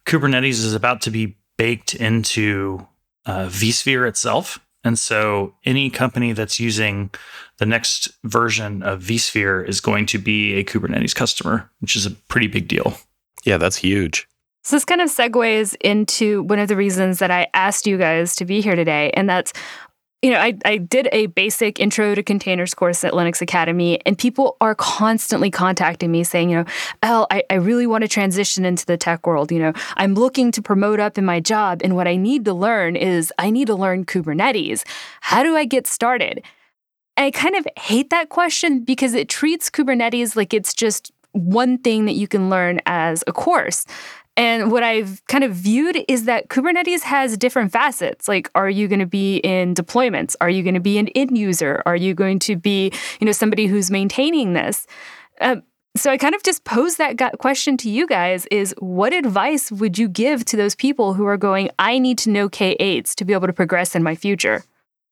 Kubernetes 0.05 0.63
is 0.63 0.75
about 0.75 1.01
to 1.01 1.09
be 1.09 1.37
baked 1.57 1.95
into 1.95 2.87
uh, 3.25 3.45
vSphere 3.45 4.07
itself. 4.07 4.59
And 4.83 4.99
so 4.99 5.55
any 5.63 5.89
company 5.89 6.33
that's 6.33 6.59
using 6.59 7.09
the 7.57 7.65
next 7.65 8.11
version 8.23 8.83
of 8.83 9.01
vSphere 9.01 9.67
is 9.67 9.79
going 9.79 10.05
to 10.07 10.17
be 10.17 10.53
a 10.55 10.63
Kubernetes 10.63 11.15
customer, 11.15 11.69
which 11.79 11.95
is 11.95 12.05
a 12.05 12.11
pretty 12.11 12.47
big 12.47 12.67
deal. 12.67 12.97
Yeah, 13.45 13.57
that's 13.57 13.77
huge. 13.77 14.27
So 14.63 14.75
this 14.75 14.85
kind 14.85 15.01
of 15.01 15.09
segues 15.09 15.75
into 15.81 16.43
one 16.43 16.59
of 16.59 16.69
the 16.69 16.75
reasons 16.75 17.19
that 17.19 17.31
I 17.31 17.47
asked 17.53 17.85
you 17.85 17.97
guys 17.97 18.35
to 18.37 18.45
be 18.45 18.61
here 18.61 18.75
today, 18.75 19.11
and 19.13 19.29
that's 19.29 19.51
you 20.23 20.31
know, 20.31 20.39
I, 20.39 20.57
I 20.63 20.77
did 20.77 21.09
a 21.11 21.25
basic 21.27 21.81
intro 21.81 22.15
to 22.15 22.23
containers 22.23 22.73
course 22.73 23.03
at 23.03 23.11
Linux 23.11 23.41
Academy, 23.41 23.99
and 24.05 24.17
people 24.17 24.55
are 24.61 24.73
constantly 24.73 25.51
contacting 25.51 26.11
me 26.11 26.23
saying, 26.23 26.49
you 26.49 26.55
know, 26.55 26.65
Ell, 27.03 27.27
I, 27.29 27.43
I 27.49 27.55
really 27.55 27.85
want 27.85 28.03
to 28.03 28.07
transition 28.07 28.63
into 28.63 28.85
the 28.85 28.95
tech 28.95 29.27
world. 29.27 29.51
You 29.51 29.59
know, 29.59 29.73
I'm 29.97 30.13
looking 30.13 30.49
to 30.53 30.61
promote 30.61 31.01
up 31.01 31.17
in 31.17 31.25
my 31.25 31.41
job, 31.41 31.81
and 31.83 31.97
what 31.97 32.07
I 32.07 32.15
need 32.15 32.45
to 32.45 32.53
learn 32.53 32.95
is 32.95 33.33
I 33.37 33.49
need 33.49 33.67
to 33.67 33.75
learn 33.75 34.05
Kubernetes. 34.05 34.85
How 35.19 35.43
do 35.43 35.57
I 35.57 35.65
get 35.65 35.87
started? 35.87 36.41
I 37.17 37.29
kind 37.29 37.55
of 37.55 37.67
hate 37.77 38.09
that 38.09 38.29
question 38.29 38.79
because 38.79 39.13
it 39.13 39.27
treats 39.27 39.69
Kubernetes 39.69 40.37
like 40.37 40.53
it's 40.53 40.73
just 40.73 41.11
one 41.33 41.79
thing 41.79 42.05
that 42.05 42.13
you 42.13 42.29
can 42.29 42.49
learn 42.49 42.79
as 42.85 43.25
a 43.27 43.33
course. 43.33 43.85
And 44.35 44.71
what 44.71 44.81
I've 44.81 45.21
kind 45.27 45.43
of 45.43 45.53
viewed 45.53 46.03
is 46.07 46.25
that 46.25 46.49
Kubernetes 46.49 47.01
has 47.01 47.37
different 47.37 47.71
facets. 47.71 48.27
Like, 48.27 48.49
are 48.55 48.69
you 48.69 48.87
going 48.87 48.99
to 48.99 49.05
be 49.05 49.37
in 49.37 49.75
deployments? 49.75 50.35
Are 50.41 50.49
you 50.49 50.63
going 50.63 50.73
to 50.73 50.79
be 50.79 50.97
an 50.97 51.07
end 51.09 51.37
user? 51.37 51.83
Are 51.85 51.95
you 51.95 52.15
going 52.15 52.39
to 52.39 52.55
be, 52.55 52.91
you 53.19 53.25
know, 53.25 53.31
somebody 53.31 53.67
who's 53.67 53.91
maintaining 53.91 54.53
this? 54.53 54.87
Uh, 55.39 55.57
so 55.95 56.09
I 56.09 56.17
kind 56.17 56.33
of 56.33 56.41
just 56.41 56.63
pose 56.63 56.95
that 56.95 57.19
question 57.37 57.77
to 57.77 57.89
you 57.89 58.07
guys 58.07 58.47
is 58.47 58.73
what 58.79 59.13
advice 59.13 59.71
would 59.71 59.99
you 59.99 60.09
give 60.09 60.43
to 60.45 60.57
those 60.57 60.73
people 60.73 61.13
who 61.13 61.25
are 61.25 61.37
going, 61.37 61.69
I 61.77 61.99
need 61.99 62.17
to 62.19 62.31
know 62.31 62.49
K8s 62.49 63.13
to 63.15 63.25
be 63.25 63.33
able 63.33 63.45
to 63.45 63.53
progress 63.53 63.95
in 63.95 64.01
my 64.01 64.15
future? 64.15 64.63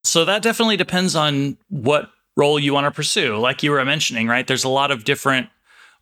So 0.04 0.26
that 0.26 0.42
definitely 0.42 0.78
depends 0.78 1.16
on 1.16 1.58
what 1.70 2.10
role 2.36 2.58
you 2.58 2.74
want 2.74 2.86
to 2.86 2.92
pursue. 2.92 3.38
Like 3.38 3.62
you 3.62 3.70
were 3.70 3.86
mentioning, 3.86 4.28
right? 4.28 4.48
There's 4.48 4.64
a 4.64 4.70
lot 4.70 4.90
of 4.90 5.04
different 5.04 5.50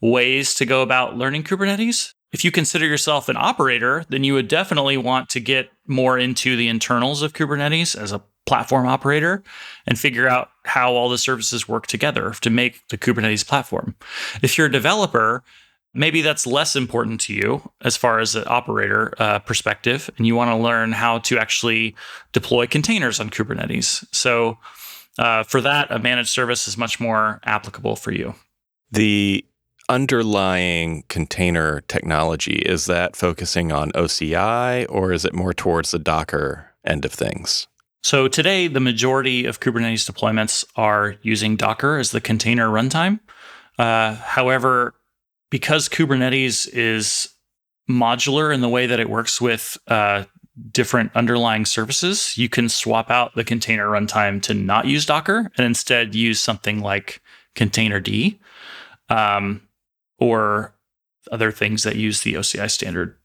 ways 0.01 0.55
to 0.55 0.65
go 0.65 0.81
about 0.81 1.17
learning 1.17 1.43
Kubernetes. 1.43 2.13
If 2.31 2.43
you 2.43 2.51
consider 2.51 2.85
yourself 2.85 3.27
an 3.27 3.37
operator, 3.37 4.05
then 4.09 4.23
you 4.23 4.33
would 4.33 4.47
definitely 4.47 4.97
want 4.97 5.29
to 5.29 5.39
get 5.39 5.71
more 5.87 6.17
into 6.17 6.55
the 6.55 6.67
internals 6.67 7.21
of 7.21 7.33
Kubernetes 7.33 7.99
as 7.99 8.11
a 8.11 8.21
platform 8.45 8.87
operator 8.87 9.43
and 9.85 9.99
figure 9.99 10.27
out 10.27 10.49
how 10.65 10.93
all 10.93 11.09
the 11.09 11.17
services 11.17 11.67
work 11.67 11.87
together 11.87 12.33
to 12.41 12.49
make 12.49 12.87
the 12.89 12.97
Kubernetes 12.97 13.47
platform. 13.47 13.95
If 14.41 14.57
you're 14.57 14.67
a 14.67 14.71
developer, 14.71 15.43
maybe 15.93 16.21
that's 16.21 16.45
less 16.45 16.75
important 16.75 17.21
to 17.21 17.33
you 17.33 17.71
as 17.81 17.97
far 17.97 18.19
as 18.19 18.35
an 18.35 18.43
operator 18.47 19.13
uh, 19.19 19.39
perspective, 19.39 20.09
and 20.17 20.27
you 20.27 20.35
want 20.35 20.49
to 20.49 20.55
learn 20.55 20.91
how 20.91 21.19
to 21.19 21.37
actually 21.37 21.95
deploy 22.31 22.67
containers 22.67 23.19
on 23.19 23.29
Kubernetes. 23.29 24.05
So, 24.13 24.57
uh, 25.17 25.43
for 25.43 25.59
that, 25.61 25.91
a 25.91 25.99
managed 25.99 26.29
service 26.29 26.67
is 26.67 26.77
much 26.77 26.99
more 26.99 27.41
applicable 27.43 27.97
for 27.97 28.11
you. 28.11 28.35
The 28.91 29.45
underlying 29.89 31.03
container 31.09 31.81
technology 31.81 32.57
is 32.59 32.85
that 32.85 33.15
focusing 33.15 33.71
on 33.71 33.91
OCI 33.93 34.85
or 34.87 35.11
is 35.11 35.25
it 35.25 35.33
more 35.33 35.53
towards 35.53 35.91
the 35.91 35.99
Docker 35.99 36.71
end 36.85 37.03
of 37.03 37.11
things? 37.11 37.67
So 38.01 38.29
today, 38.29 38.67
the 38.67 38.79
majority 38.79 39.45
of 39.45 39.59
Kubernetes 39.59 40.09
deployments 40.09 40.63
are 40.75 41.15
using 41.21 41.57
Docker 41.57 41.97
as 41.97 42.11
the 42.11 42.21
container 42.21 42.69
runtime. 42.69 43.19
Uh, 43.77 44.15
however, 44.15 44.95
because 45.49 45.89
Kubernetes 45.89 46.69
is 46.71 47.29
modular 47.89 48.53
in 48.53 48.61
the 48.61 48.69
way 48.69 48.87
that 48.87 48.99
it 48.99 49.09
works 49.09 49.41
with 49.41 49.77
uh, 49.87 50.23
different 50.71 51.11
underlying 51.15 51.65
services, 51.65 52.37
you 52.37 52.47
can 52.47 52.69
swap 52.69 53.09
out 53.09 53.35
the 53.35 53.43
container 53.43 53.87
runtime 53.87 54.41
to 54.43 54.53
not 54.53 54.85
use 54.85 55.05
Docker 55.05 55.51
and 55.57 55.65
instead 55.65 56.15
use 56.15 56.39
something 56.39 56.79
like 56.79 57.21
Containerd 57.55 58.39
um, 59.09 59.61
or 60.19 60.73
other 61.31 61.51
things 61.51 61.83
that 61.83 61.95
use 61.95 62.21
the 62.21 62.35
OCI 62.35 62.69
standard. 62.69 63.15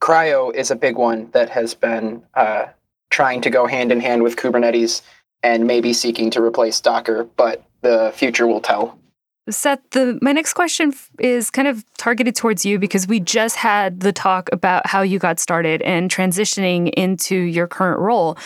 CRI-O 0.00 0.50
is 0.50 0.70
a 0.70 0.76
big 0.76 0.96
one 0.96 1.30
that 1.32 1.50
has 1.50 1.74
been 1.74 2.22
uh, 2.34 2.66
trying 3.10 3.40
to 3.42 3.50
go 3.50 3.66
hand 3.66 3.92
in 3.92 4.00
hand 4.00 4.22
with 4.22 4.36
Kubernetes 4.36 5.02
and 5.42 5.66
maybe 5.66 5.92
seeking 5.92 6.30
to 6.30 6.42
replace 6.42 6.80
Docker, 6.80 7.24
but 7.36 7.64
the 7.82 8.12
future 8.14 8.46
will 8.46 8.60
tell. 8.60 8.98
Seth, 9.48 9.80
the 9.90 10.18
my 10.22 10.32
next 10.32 10.54
question 10.54 10.92
is 11.18 11.50
kind 11.50 11.66
of 11.66 11.84
targeted 11.96 12.36
towards 12.36 12.64
you 12.64 12.78
because 12.78 13.08
we 13.08 13.20
just 13.20 13.56
had 13.56 14.00
the 14.00 14.12
talk 14.12 14.48
about 14.52 14.86
how 14.86 15.02
you 15.02 15.18
got 15.18 15.40
started 15.40 15.82
and 15.82 16.10
transitioning 16.10 16.90
into 16.94 17.34
your 17.34 17.66
current 17.66 18.00
role. 18.00 18.38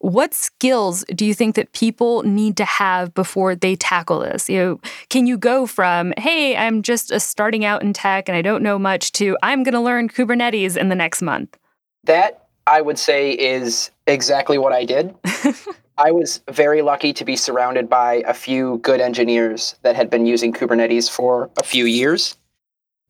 What 0.00 0.32
skills 0.32 1.04
do 1.14 1.26
you 1.26 1.34
think 1.34 1.56
that 1.56 1.72
people 1.72 2.22
need 2.22 2.56
to 2.56 2.64
have 2.64 3.12
before 3.12 3.54
they 3.54 3.76
tackle 3.76 4.20
this? 4.20 4.48
You 4.48 4.58
know, 4.58 4.80
can 5.10 5.26
you 5.26 5.36
go 5.36 5.66
from, 5.66 6.14
hey, 6.16 6.56
I'm 6.56 6.82
just 6.82 7.10
a 7.10 7.20
starting 7.20 7.66
out 7.66 7.82
in 7.82 7.92
tech 7.92 8.28
and 8.28 8.36
I 8.36 8.40
don't 8.40 8.62
know 8.62 8.78
much 8.78 9.12
to 9.12 9.36
I'm 9.42 9.62
going 9.62 9.74
to 9.74 9.80
learn 9.80 10.08
Kubernetes 10.08 10.76
in 10.76 10.88
the 10.88 10.94
next 10.94 11.20
month? 11.20 11.56
That 12.04 12.46
I 12.66 12.80
would 12.80 12.98
say 12.98 13.32
is 13.32 13.90
exactly 14.06 14.56
what 14.56 14.72
I 14.72 14.86
did. 14.86 15.14
I 15.98 16.12
was 16.12 16.40
very 16.48 16.80
lucky 16.80 17.12
to 17.12 17.24
be 17.26 17.36
surrounded 17.36 17.90
by 17.90 18.24
a 18.26 18.32
few 18.32 18.78
good 18.78 19.02
engineers 19.02 19.74
that 19.82 19.96
had 19.96 20.08
been 20.08 20.24
using 20.24 20.50
Kubernetes 20.50 21.10
for 21.10 21.50
a 21.58 21.62
few 21.62 21.84
years. 21.84 22.38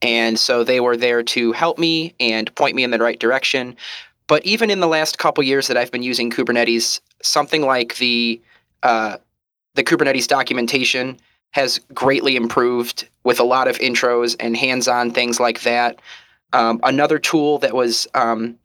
And 0.03 0.39
so 0.39 0.65
they 0.65 0.81
were 0.81 0.97
there 0.97 1.23
to 1.23 1.53
help 1.53 1.79
me 1.79 2.15
and 2.19 2.53
point 2.57 2.75
me 2.75 2.83
in 2.83 2.91
the 2.91 2.99
right 2.99 3.19
direction. 3.19 3.77
But 4.31 4.47
even 4.47 4.71
in 4.71 4.79
the 4.79 4.87
last 4.87 5.19
couple 5.19 5.43
years 5.43 5.67
that 5.67 5.77
I've 5.77 5.91
been 5.91 6.05
using 6.05 6.31
Kubernetes, 6.31 7.01
something 7.21 7.63
like 7.63 7.97
the 7.97 8.41
uh, 8.85 9.17
the 9.75 9.83
Kubernetes 9.83 10.29
documentation 10.29 11.19
has 11.51 11.81
greatly 11.93 12.37
improved 12.37 13.09
with 13.25 13.41
a 13.41 13.43
lot 13.43 13.67
of 13.67 13.77
intros 13.79 14.37
and 14.39 14.57
hands-on 14.57 15.11
things 15.11 15.41
like 15.41 15.63
that. 15.63 16.01
Um, 16.53 16.79
another 16.85 17.19
tool 17.19 17.59
that 17.59 17.75
was 17.75 18.07
um, 18.15 18.57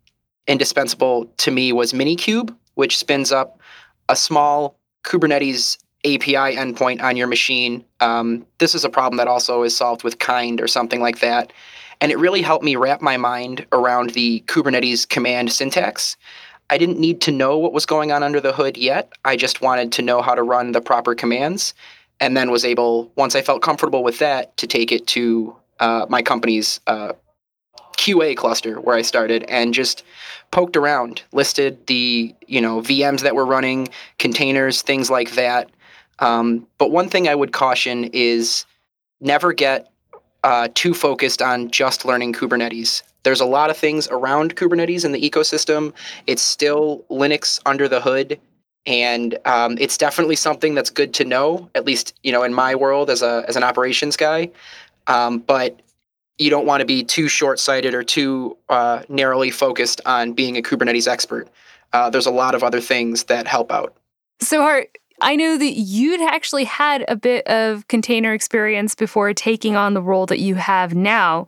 indispensable 0.45 1.25
to 1.37 1.49
me 1.49 1.73
was 1.73 1.93
Minikube, 1.93 2.55
which 2.75 2.95
spins 2.99 3.31
up 3.31 3.59
a 4.07 4.15
small 4.15 4.77
Kubernetes 5.03 5.79
API 6.05 6.55
endpoint 6.55 7.01
on 7.01 7.17
your 7.17 7.25
machine. 7.25 7.83
Um, 8.01 8.45
this 8.59 8.75
is 8.75 8.85
a 8.85 8.89
problem 8.89 9.17
that 9.17 9.27
also 9.27 9.63
is 9.63 9.75
solved 9.75 10.03
with 10.03 10.19
Kind 10.19 10.61
or 10.61 10.67
something 10.67 11.01
like 11.01 11.21
that. 11.21 11.51
And 12.05 12.11
it 12.11 12.19
really 12.19 12.43
helped 12.43 12.63
me 12.63 12.75
wrap 12.75 13.01
my 13.01 13.17
mind 13.17 13.65
around 13.71 14.11
the 14.11 14.43
Kubernetes 14.45 15.09
command 15.09 15.51
syntax. 15.51 16.15
I 16.69 16.77
didn't 16.77 16.99
need 16.99 17.19
to 17.21 17.31
know 17.31 17.57
what 17.57 17.73
was 17.73 17.87
going 17.87 18.11
on 18.11 18.21
under 18.21 18.39
the 18.39 18.53
hood 18.53 18.77
yet. 18.77 19.11
I 19.25 19.35
just 19.35 19.61
wanted 19.63 19.91
to 19.93 20.03
know 20.03 20.21
how 20.21 20.35
to 20.35 20.43
run 20.43 20.71
the 20.71 20.81
proper 20.81 21.15
commands 21.15 21.73
and 22.19 22.37
then 22.37 22.51
was 22.51 22.63
able, 22.63 23.11
once 23.15 23.35
I 23.35 23.41
felt 23.41 23.63
comfortable 23.63 24.03
with 24.03 24.19
that, 24.19 24.55
to 24.57 24.67
take 24.67 24.91
it 24.91 25.07
to 25.07 25.55
uh, 25.79 26.05
my 26.07 26.21
company's 26.21 26.79
uh, 26.85 27.13
QA 27.97 28.37
cluster 28.37 28.79
where 28.79 28.95
I 28.95 29.01
started 29.01 29.41
and 29.45 29.73
just 29.73 30.03
poked 30.51 30.77
around, 30.77 31.23
listed 31.31 31.87
the 31.87 32.35
you 32.45 32.61
know 32.61 32.81
VMs 32.81 33.21
that 33.21 33.33
were 33.33 33.47
running, 33.47 33.87
containers, 34.19 34.83
things 34.83 35.09
like 35.09 35.31
that. 35.31 35.71
Um, 36.19 36.67
but 36.77 36.91
one 36.91 37.09
thing 37.09 37.27
I 37.27 37.33
would 37.33 37.51
caution 37.51 38.11
is 38.13 38.67
never 39.21 39.53
get 39.53 39.89
uh, 40.45 40.67
too 40.75 40.93
focused 40.93 41.41
on 41.41 41.71
just 41.71 42.05
learning 42.05 42.31
Kubernetes. 42.31 43.01
There's 43.23 43.41
a 43.41 43.45
lot 43.45 43.71
of 43.71 43.77
things 43.77 44.07
around 44.09 44.55
Kubernetes 44.55 45.03
in 45.03 45.11
the 45.11 45.19
ecosystem. 45.19 45.91
It's 46.27 46.43
still 46.43 47.03
Linux 47.09 47.59
under 47.65 47.89
the 47.89 47.99
hood, 47.99 48.39
and 48.85 49.39
um, 49.45 49.75
it's 49.79 49.97
definitely 49.97 50.35
something 50.35 50.75
that's 50.75 50.91
good 50.91 51.15
to 51.15 51.25
know. 51.25 51.67
At 51.73 51.85
least 51.85 52.13
you 52.23 52.31
know 52.31 52.43
in 52.43 52.53
my 52.53 52.75
world 52.75 53.09
as 53.09 53.23
a 53.23 53.43
as 53.47 53.55
an 53.55 53.63
operations 53.63 54.15
guy. 54.15 54.51
Um, 55.07 55.39
but 55.39 55.81
you 56.37 56.49
don't 56.49 56.65
want 56.67 56.81
to 56.81 56.85
be 56.85 57.03
too 57.03 57.27
short-sighted 57.27 57.93
or 57.93 58.03
too 58.03 58.57
uh, 58.69 59.03
narrowly 59.07 59.49
focused 59.51 60.01
on 60.05 60.33
being 60.33 60.57
a 60.57 60.61
Kubernetes 60.61 61.07
expert. 61.07 61.47
Uh, 61.93 62.09
there's 62.09 62.25
a 62.25 62.31
lot 62.31 62.55
of 62.55 62.63
other 62.63 62.81
things 62.81 63.23
that 63.25 63.47
help 63.47 63.71
out. 63.71 63.95
So, 64.41 64.61
Hart, 64.61 64.97
I 65.21 65.35
know 65.35 65.57
that 65.57 65.73
you'd 65.73 66.21
actually 66.21 66.65
had 66.65 67.05
a 67.07 67.15
bit 67.15 67.47
of 67.47 67.87
container 67.87 68.33
experience 68.33 68.95
before 68.95 69.33
taking 69.33 69.75
on 69.75 69.93
the 69.93 70.01
role 70.01 70.25
that 70.25 70.39
you 70.39 70.55
have 70.55 70.93
now. 70.93 71.47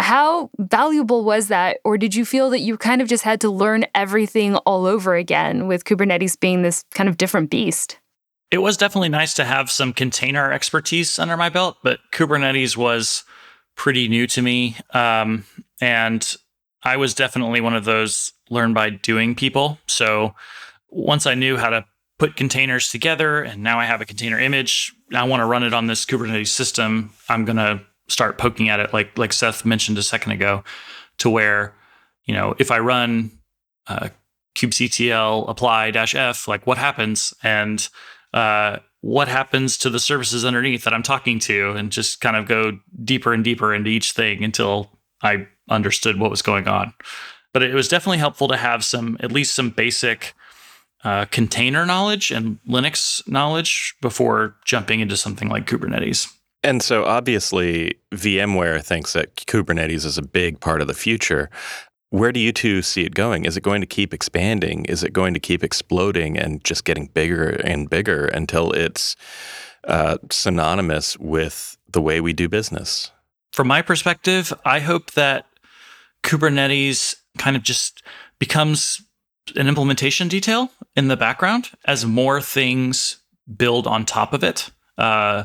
How 0.00 0.50
valuable 0.58 1.24
was 1.24 1.48
that? 1.48 1.78
Or 1.84 1.96
did 1.96 2.14
you 2.14 2.24
feel 2.24 2.50
that 2.50 2.60
you 2.60 2.76
kind 2.76 3.00
of 3.00 3.08
just 3.08 3.22
had 3.22 3.40
to 3.42 3.50
learn 3.50 3.84
everything 3.94 4.56
all 4.56 4.86
over 4.86 5.14
again 5.14 5.68
with 5.68 5.84
Kubernetes 5.84 6.38
being 6.38 6.62
this 6.62 6.84
kind 6.90 7.08
of 7.08 7.16
different 7.16 7.50
beast? 7.50 7.98
It 8.50 8.58
was 8.58 8.76
definitely 8.76 9.08
nice 9.08 9.34
to 9.34 9.44
have 9.44 9.70
some 9.70 9.92
container 9.92 10.52
expertise 10.52 11.18
under 11.18 11.36
my 11.36 11.48
belt, 11.48 11.76
but 11.82 12.00
Kubernetes 12.12 12.76
was 12.76 13.24
pretty 13.76 14.08
new 14.08 14.26
to 14.28 14.42
me. 14.42 14.76
Um, 14.92 15.44
and 15.80 16.36
I 16.82 16.96
was 16.96 17.14
definitely 17.14 17.60
one 17.60 17.74
of 17.74 17.84
those 17.84 18.32
learn 18.50 18.74
by 18.74 18.90
doing 18.90 19.34
people. 19.34 19.78
So 19.86 20.34
once 20.88 21.26
I 21.26 21.34
knew 21.34 21.56
how 21.56 21.70
to 21.70 21.84
put 22.18 22.36
containers 22.36 22.90
together 22.90 23.42
and 23.42 23.62
now 23.62 23.80
I 23.80 23.84
have 23.86 24.00
a 24.00 24.04
container 24.04 24.38
image, 24.38 24.94
I 25.12 25.24
want 25.24 25.40
to 25.40 25.46
run 25.46 25.62
it 25.62 25.74
on 25.74 25.86
this 25.86 26.04
Kubernetes 26.04 26.48
system, 26.48 27.12
I'm 27.28 27.44
going 27.44 27.56
to 27.56 27.80
start 28.08 28.38
poking 28.38 28.68
at 28.68 28.80
it 28.80 28.92
like 28.92 29.16
like 29.16 29.32
Seth 29.32 29.64
mentioned 29.64 29.98
a 29.98 30.02
second 30.02 30.32
ago 30.32 30.62
to 31.18 31.30
where, 31.30 31.74
you 32.24 32.34
know, 32.34 32.54
if 32.58 32.70
I 32.70 32.78
run 32.78 33.30
uh, 33.86 34.08
kubectl 34.54 35.48
apply 35.48 35.90
dash 35.90 36.14
f, 36.14 36.46
like 36.46 36.66
what 36.66 36.78
happens? 36.78 37.34
And 37.42 37.86
uh, 38.32 38.78
what 39.00 39.28
happens 39.28 39.76
to 39.78 39.90
the 39.90 40.00
services 40.00 40.44
underneath 40.44 40.84
that 40.84 40.94
I'm 40.94 41.02
talking 41.02 41.38
to 41.40 41.72
and 41.72 41.90
just 41.90 42.20
kind 42.20 42.36
of 42.36 42.46
go 42.46 42.78
deeper 43.04 43.32
and 43.32 43.44
deeper 43.44 43.74
into 43.74 43.90
each 43.90 44.12
thing 44.12 44.42
until 44.42 44.90
I 45.22 45.46
understood 45.68 46.18
what 46.18 46.30
was 46.30 46.42
going 46.42 46.68
on. 46.68 46.94
But 47.52 47.62
it 47.62 47.74
was 47.74 47.88
definitely 47.88 48.18
helpful 48.18 48.48
to 48.48 48.56
have 48.56 48.84
some, 48.84 49.16
at 49.20 49.30
least 49.30 49.54
some 49.54 49.70
basic 49.70 50.34
uh, 51.04 51.26
container 51.26 51.84
knowledge 51.84 52.30
and 52.30 52.58
Linux 52.68 53.26
knowledge 53.28 53.94
before 54.00 54.56
jumping 54.64 55.00
into 55.00 55.16
something 55.16 55.48
like 55.48 55.66
Kubernetes. 55.66 56.32
And 56.62 56.82
so 56.82 57.04
obviously, 57.04 57.98
VMware 58.12 58.82
thinks 58.82 59.12
that 59.12 59.36
Kubernetes 59.36 60.06
is 60.06 60.16
a 60.16 60.22
big 60.22 60.60
part 60.60 60.80
of 60.80 60.86
the 60.86 60.94
future. 60.94 61.50
Where 62.08 62.32
do 62.32 62.40
you 62.40 62.52
two 62.52 62.80
see 62.80 63.04
it 63.04 63.14
going? 63.14 63.44
Is 63.44 63.56
it 63.56 63.62
going 63.62 63.82
to 63.82 63.86
keep 63.86 64.14
expanding? 64.14 64.86
Is 64.86 65.02
it 65.02 65.12
going 65.12 65.34
to 65.34 65.40
keep 65.40 65.62
exploding 65.62 66.38
and 66.38 66.64
just 66.64 66.84
getting 66.84 67.06
bigger 67.08 67.50
and 67.50 67.90
bigger 67.90 68.26
until 68.26 68.72
it's 68.72 69.14
uh, 69.86 70.16
synonymous 70.30 71.18
with 71.18 71.76
the 71.92 72.00
way 72.00 72.20
we 72.20 72.32
do 72.32 72.48
business? 72.48 73.10
From 73.52 73.68
my 73.68 73.82
perspective, 73.82 74.52
I 74.64 74.80
hope 74.80 75.12
that 75.12 75.46
Kubernetes 76.22 77.14
kind 77.36 77.56
of 77.56 77.62
just 77.62 78.02
becomes 78.38 79.02
an 79.56 79.68
implementation 79.68 80.28
detail 80.28 80.70
in 80.96 81.08
the 81.08 81.16
background 81.16 81.70
as 81.84 82.04
more 82.04 82.40
things 82.40 83.18
build 83.56 83.86
on 83.86 84.04
top 84.04 84.32
of 84.32 84.42
it. 84.42 84.70
Uh, 84.96 85.44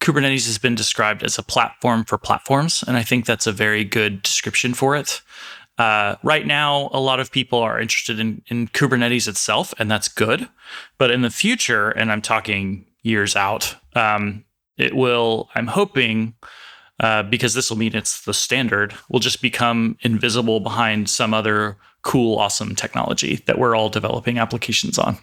Kubernetes 0.00 0.46
has 0.46 0.58
been 0.58 0.74
described 0.74 1.22
as 1.22 1.38
a 1.38 1.42
platform 1.42 2.04
for 2.04 2.18
platforms, 2.18 2.84
and 2.86 2.96
I 2.96 3.02
think 3.02 3.26
that's 3.26 3.46
a 3.46 3.52
very 3.52 3.84
good 3.84 4.22
description 4.22 4.74
for 4.74 4.96
it. 4.96 5.22
Uh, 5.76 6.16
right 6.22 6.46
now, 6.46 6.90
a 6.92 7.00
lot 7.00 7.20
of 7.20 7.30
people 7.30 7.60
are 7.60 7.80
interested 7.80 8.18
in, 8.18 8.42
in 8.48 8.68
Kubernetes 8.68 9.28
itself, 9.28 9.72
and 9.78 9.90
that's 9.90 10.08
good. 10.08 10.48
But 10.98 11.10
in 11.10 11.22
the 11.22 11.30
future, 11.30 11.90
and 11.90 12.10
I'm 12.10 12.22
talking 12.22 12.86
years 13.02 13.36
out, 13.36 13.76
um, 13.94 14.44
it 14.76 14.94
will, 14.94 15.48
I'm 15.54 15.68
hoping, 15.68 16.34
uh, 17.00 17.22
because 17.24 17.54
this 17.54 17.70
will 17.70 17.78
mean 17.78 17.94
it's 17.94 18.24
the 18.24 18.34
standard, 18.34 18.94
will 19.08 19.20
just 19.20 19.40
become 19.40 19.96
invisible 20.00 20.60
behind 20.60 21.08
some 21.08 21.32
other 21.32 21.76
cool, 22.02 22.38
awesome 22.38 22.74
technology 22.74 23.36
that 23.46 23.58
we're 23.58 23.74
all 23.74 23.88
developing 23.88 24.38
applications 24.38 24.98
on. 24.98 25.18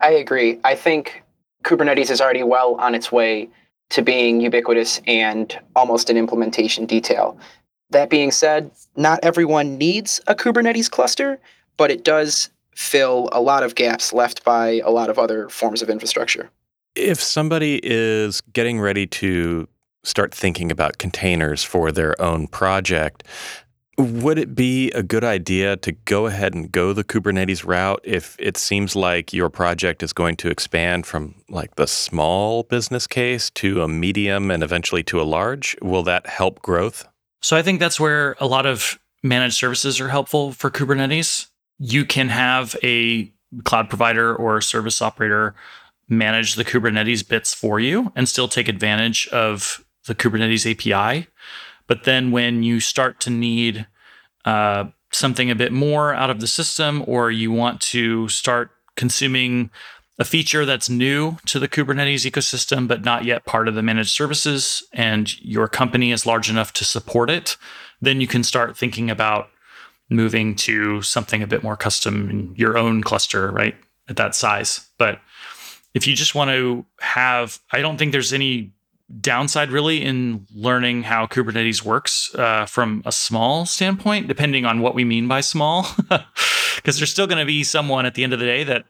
I 0.00 0.10
agree. 0.10 0.58
I 0.64 0.74
think 0.74 1.22
Kubernetes 1.64 2.10
is 2.10 2.20
already 2.20 2.42
well 2.42 2.74
on 2.76 2.94
its 2.94 3.10
way 3.10 3.48
to 3.90 4.02
being 4.02 4.40
ubiquitous 4.40 5.00
and 5.06 5.58
almost 5.74 6.10
an 6.10 6.16
implementation 6.16 6.86
detail. 6.86 7.38
That 7.90 8.10
being 8.10 8.30
said, 8.30 8.70
not 8.96 9.20
everyone 9.22 9.78
needs 9.78 10.20
a 10.26 10.34
Kubernetes 10.34 10.90
cluster, 10.90 11.38
but 11.76 11.90
it 11.90 12.04
does 12.04 12.50
fill 12.74 13.28
a 13.32 13.40
lot 13.40 13.62
of 13.62 13.74
gaps 13.74 14.12
left 14.12 14.44
by 14.44 14.80
a 14.84 14.90
lot 14.90 15.08
of 15.08 15.18
other 15.18 15.48
forms 15.48 15.82
of 15.82 15.88
infrastructure. 15.88 16.50
If 16.94 17.22
somebody 17.22 17.80
is 17.82 18.40
getting 18.52 18.80
ready 18.80 19.06
to 19.06 19.68
start 20.02 20.34
thinking 20.34 20.70
about 20.70 20.98
containers 20.98 21.62
for 21.62 21.90
their 21.92 22.20
own 22.20 22.46
project, 22.48 23.24
would 23.98 24.38
it 24.38 24.54
be 24.54 24.90
a 24.90 25.02
good 25.02 25.24
idea 25.24 25.76
to 25.78 25.92
go 25.92 26.26
ahead 26.26 26.54
and 26.54 26.70
go 26.70 26.92
the 26.92 27.04
Kubernetes 27.04 27.64
route 27.64 28.00
if 28.04 28.36
it 28.38 28.56
seems 28.56 28.94
like 28.94 29.32
your 29.32 29.48
project 29.48 30.02
is 30.02 30.12
going 30.12 30.36
to 30.36 30.50
expand 30.50 31.06
from 31.06 31.34
like 31.48 31.76
the 31.76 31.86
small 31.86 32.64
business 32.64 33.06
case 33.06 33.48
to 33.50 33.82
a 33.82 33.88
medium 33.88 34.50
and 34.50 34.62
eventually 34.62 35.02
to 35.04 35.20
a 35.20 35.24
large? 35.24 35.76
Will 35.80 36.02
that 36.02 36.26
help 36.26 36.60
growth? 36.60 37.06
So 37.40 37.56
I 37.56 37.62
think 37.62 37.80
that's 37.80 37.98
where 37.98 38.36
a 38.38 38.46
lot 38.46 38.66
of 38.66 38.98
managed 39.22 39.56
services 39.56 40.00
are 40.00 40.08
helpful 40.08 40.52
for 40.52 40.70
Kubernetes. 40.70 41.48
You 41.78 42.04
can 42.04 42.28
have 42.28 42.76
a 42.82 43.32
cloud 43.64 43.88
provider 43.88 44.34
or 44.34 44.60
service 44.60 45.00
operator 45.00 45.54
manage 46.08 46.54
the 46.54 46.64
Kubernetes 46.64 47.26
bits 47.26 47.54
for 47.54 47.80
you 47.80 48.12
and 48.14 48.28
still 48.28 48.48
take 48.48 48.68
advantage 48.68 49.26
of 49.28 49.84
the 50.06 50.14
Kubernetes 50.14 50.70
API. 50.70 51.28
But 51.86 52.04
then 52.04 52.30
when 52.30 52.62
you 52.62 52.80
start 52.80 53.20
to 53.20 53.30
need 53.30 53.86
uh, 54.44 54.86
something 55.12 55.50
a 55.50 55.54
bit 55.54 55.72
more 55.72 56.14
out 56.14 56.30
of 56.30 56.40
the 56.40 56.46
system, 56.46 57.04
or 57.06 57.30
you 57.30 57.50
want 57.52 57.80
to 57.80 58.28
start 58.28 58.70
consuming 58.96 59.70
a 60.18 60.24
feature 60.24 60.64
that's 60.64 60.88
new 60.88 61.36
to 61.46 61.58
the 61.58 61.68
Kubernetes 61.68 62.30
ecosystem, 62.30 62.88
but 62.88 63.04
not 63.04 63.24
yet 63.24 63.44
part 63.44 63.68
of 63.68 63.74
the 63.74 63.82
managed 63.82 64.10
services, 64.10 64.82
and 64.92 65.38
your 65.42 65.68
company 65.68 66.10
is 66.10 66.26
large 66.26 66.48
enough 66.48 66.72
to 66.74 66.84
support 66.84 67.28
it, 67.28 67.56
then 68.00 68.20
you 68.20 68.26
can 68.26 68.42
start 68.42 68.76
thinking 68.76 69.10
about 69.10 69.48
moving 70.08 70.54
to 70.54 71.02
something 71.02 71.42
a 71.42 71.46
bit 71.46 71.62
more 71.62 71.76
custom 71.76 72.30
in 72.30 72.54
your 72.56 72.78
own 72.78 73.02
cluster, 73.02 73.50
right? 73.50 73.74
At 74.08 74.16
that 74.16 74.34
size. 74.34 74.88
But 74.98 75.20
if 75.94 76.06
you 76.06 76.14
just 76.14 76.34
want 76.34 76.50
to 76.50 76.86
have, 77.00 77.58
I 77.72 77.80
don't 77.80 77.96
think 77.96 78.12
there's 78.12 78.32
any 78.32 78.72
downside 79.20 79.70
really 79.70 80.02
in 80.02 80.46
learning 80.54 81.04
how 81.04 81.26
Kubernetes 81.26 81.82
works 81.82 82.34
uh, 82.34 82.66
from 82.66 83.02
a 83.06 83.12
small 83.12 83.66
standpoint, 83.66 84.28
depending 84.28 84.64
on 84.64 84.80
what 84.80 84.94
we 84.94 85.04
mean 85.04 85.28
by 85.28 85.40
small, 85.40 85.86
because 86.76 86.98
there's 86.98 87.10
still 87.10 87.26
going 87.26 87.38
to 87.38 87.44
be 87.44 87.62
someone 87.62 88.06
at 88.06 88.14
the 88.14 88.24
end 88.24 88.32
of 88.32 88.40
the 88.40 88.46
day 88.46 88.64
that 88.64 88.84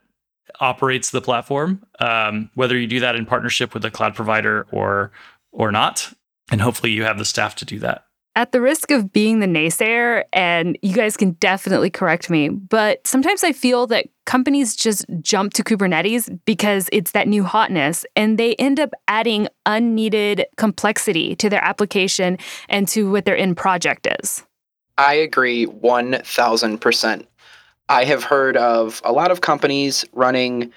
operates 0.61 1.11
the 1.11 1.21
platform, 1.21 1.85
um, 2.01 2.51
whether 2.55 2.79
you 2.79 2.87
do 2.87 3.01
that 3.01 3.17
in 3.17 3.27
partnership 3.27 3.75
with 3.75 3.85
a 3.85 3.91
cloud 3.91 4.15
provider 4.15 4.67
or 4.71 5.13
or 5.53 5.73
not. 5.73 6.13
And 6.51 6.61
hopefully, 6.61 6.93
you 6.93 7.03
have 7.03 7.19
the 7.19 7.25
staff 7.25 7.55
to 7.57 7.65
do 7.65 7.79
that. 7.81 8.06
At 8.37 8.53
the 8.53 8.61
risk 8.61 8.91
of 8.91 9.15
being 9.15 9.41
the 9.41 9.47
naysayer, 9.47 10.25
and 10.31 10.77
you 10.83 10.93
guys 10.93 11.17
can 11.17 11.33
definitely 11.41 11.89
correct 11.89 12.29
me, 12.29 12.51
but 12.51 13.05
sometimes 13.07 13.43
I 13.43 13.53
feel 13.53 13.87
that 13.87 14.09
companies 14.27 14.77
just 14.77 15.07
jump 15.23 15.55
to 15.55 15.65
Kubernetes 15.65 16.39
because 16.45 16.91
it's 16.93 17.13
that 17.13 17.29
new 17.29 17.45
hotness 17.45 18.05
and 18.15 18.37
they 18.37 18.55
end 18.57 18.79
up 18.79 18.91
adding 19.09 19.49
unneeded 19.65 20.45
complexity 20.59 21.35
to 21.37 21.49
their 21.49 21.65
application 21.65 22.37
and 22.69 22.87
to 22.89 23.11
what 23.11 23.25
their 23.25 23.39
end 23.39 23.57
project 23.57 24.07
is. 24.21 24.45
I 24.99 25.15
agree 25.15 25.65
1000%. 25.67 27.27
I 27.89 28.05
have 28.05 28.23
heard 28.23 28.59
of 28.59 29.01
a 29.03 29.13
lot 29.13 29.31
of 29.31 29.41
companies 29.41 30.05
running 30.13 30.71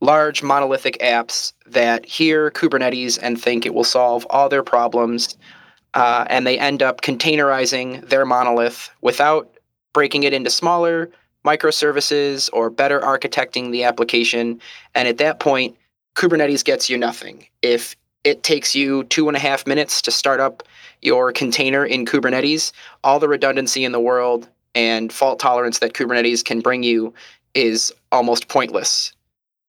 large 0.00 0.42
monolithic 0.42 0.98
apps 0.98 1.54
that 1.64 2.04
hear 2.04 2.50
Kubernetes 2.50 3.18
and 3.22 3.40
think 3.40 3.64
it 3.64 3.72
will 3.72 3.84
solve 3.84 4.26
all 4.28 4.50
their 4.50 4.62
problems. 4.62 5.38
Uh, 5.96 6.26
and 6.28 6.46
they 6.46 6.58
end 6.58 6.82
up 6.82 7.00
containerizing 7.00 8.06
their 8.10 8.26
monolith 8.26 8.90
without 9.00 9.50
breaking 9.94 10.24
it 10.24 10.34
into 10.34 10.50
smaller 10.50 11.10
microservices 11.42 12.50
or 12.52 12.68
better 12.68 13.00
architecting 13.00 13.72
the 13.72 13.82
application. 13.82 14.60
And 14.94 15.08
at 15.08 15.16
that 15.18 15.40
point, 15.40 15.74
Kubernetes 16.14 16.62
gets 16.62 16.90
you 16.90 16.98
nothing. 16.98 17.46
If 17.62 17.96
it 18.24 18.42
takes 18.42 18.74
you 18.74 19.04
two 19.04 19.28
and 19.28 19.38
a 19.38 19.40
half 19.40 19.66
minutes 19.66 20.02
to 20.02 20.10
start 20.10 20.38
up 20.38 20.62
your 21.00 21.32
container 21.32 21.86
in 21.86 22.04
Kubernetes, 22.04 22.72
all 23.02 23.18
the 23.18 23.28
redundancy 23.28 23.82
in 23.82 23.92
the 23.92 24.00
world 24.00 24.46
and 24.74 25.10
fault 25.10 25.38
tolerance 25.38 25.78
that 25.78 25.94
Kubernetes 25.94 26.44
can 26.44 26.60
bring 26.60 26.82
you 26.82 27.14
is 27.54 27.90
almost 28.12 28.48
pointless. 28.48 29.14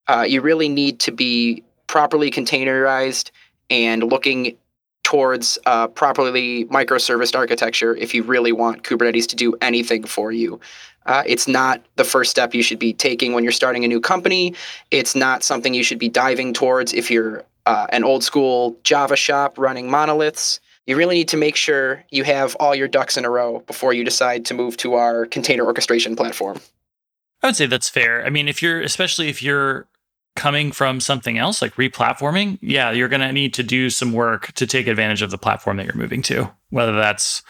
Uh, 0.08 0.26
you 0.28 0.42
really 0.42 0.68
need 0.68 1.00
to 1.00 1.10
be 1.10 1.64
properly 1.86 2.30
containerized 2.30 3.30
and 3.70 4.02
looking 4.02 4.58
towards 5.08 5.58
uh, 5.64 5.88
properly 5.88 6.66
microserviced 6.66 7.34
architecture 7.34 7.96
if 7.96 8.14
you 8.14 8.22
really 8.22 8.52
want 8.52 8.82
Kubernetes 8.82 9.26
to 9.28 9.36
do 9.36 9.56
anything 9.62 10.04
for 10.04 10.32
you. 10.32 10.60
Uh, 11.06 11.22
it's 11.24 11.48
not 11.48 11.82
the 11.96 12.04
first 12.04 12.30
step 12.30 12.52
you 12.52 12.62
should 12.62 12.78
be 12.78 12.92
taking 12.92 13.32
when 13.32 13.42
you're 13.42 13.50
starting 13.50 13.86
a 13.86 13.88
new 13.88 14.02
company. 14.02 14.54
It's 14.90 15.14
not 15.14 15.42
something 15.42 15.72
you 15.72 15.82
should 15.82 15.98
be 15.98 16.10
diving 16.10 16.52
towards 16.52 16.92
if 16.92 17.10
you're 17.10 17.42
uh, 17.64 17.86
an 17.88 18.04
old 18.04 18.22
school 18.22 18.76
Java 18.84 19.16
shop 19.16 19.56
running 19.56 19.90
monoliths 19.90 20.60
you 20.86 20.96
really 20.96 21.16
need 21.16 21.28
to 21.28 21.36
make 21.36 21.54
sure 21.54 22.02
you 22.10 22.24
have 22.24 22.54
all 22.58 22.74
your 22.74 22.88
ducks 22.88 23.18
in 23.18 23.26
a 23.26 23.30
row 23.30 23.62
before 23.66 23.92
you 23.92 24.04
decide 24.04 24.46
to 24.46 24.54
move 24.54 24.78
to 24.78 24.94
our 24.94 25.26
container 25.26 25.64
orchestration 25.66 26.16
platform. 26.16 26.58
I 27.42 27.48
would 27.48 27.56
say 27.56 27.66
that's 27.66 27.90
fair. 27.90 28.24
I 28.24 28.30
mean, 28.30 28.48
if 28.48 28.62
you're, 28.62 28.80
especially 28.80 29.28
if 29.28 29.42
you're 29.42 29.86
coming 30.38 30.70
from 30.70 31.00
something 31.00 31.36
else 31.36 31.60
like 31.60 31.74
replatforming, 31.74 32.58
yeah, 32.62 32.92
you're 32.92 33.08
going 33.08 33.20
to 33.20 33.32
need 33.32 33.52
to 33.54 33.64
do 33.64 33.90
some 33.90 34.12
work 34.12 34.52
to 34.52 34.66
take 34.66 34.86
advantage 34.86 35.20
of 35.20 35.32
the 35.32 35.36
platform 35.36 35.76
that 35.76 35.84
you're 35.84 35.96
moving 35.96 36.22
to, 36.22 36.50
whether 36.70 36.94
that's 36.94 37.42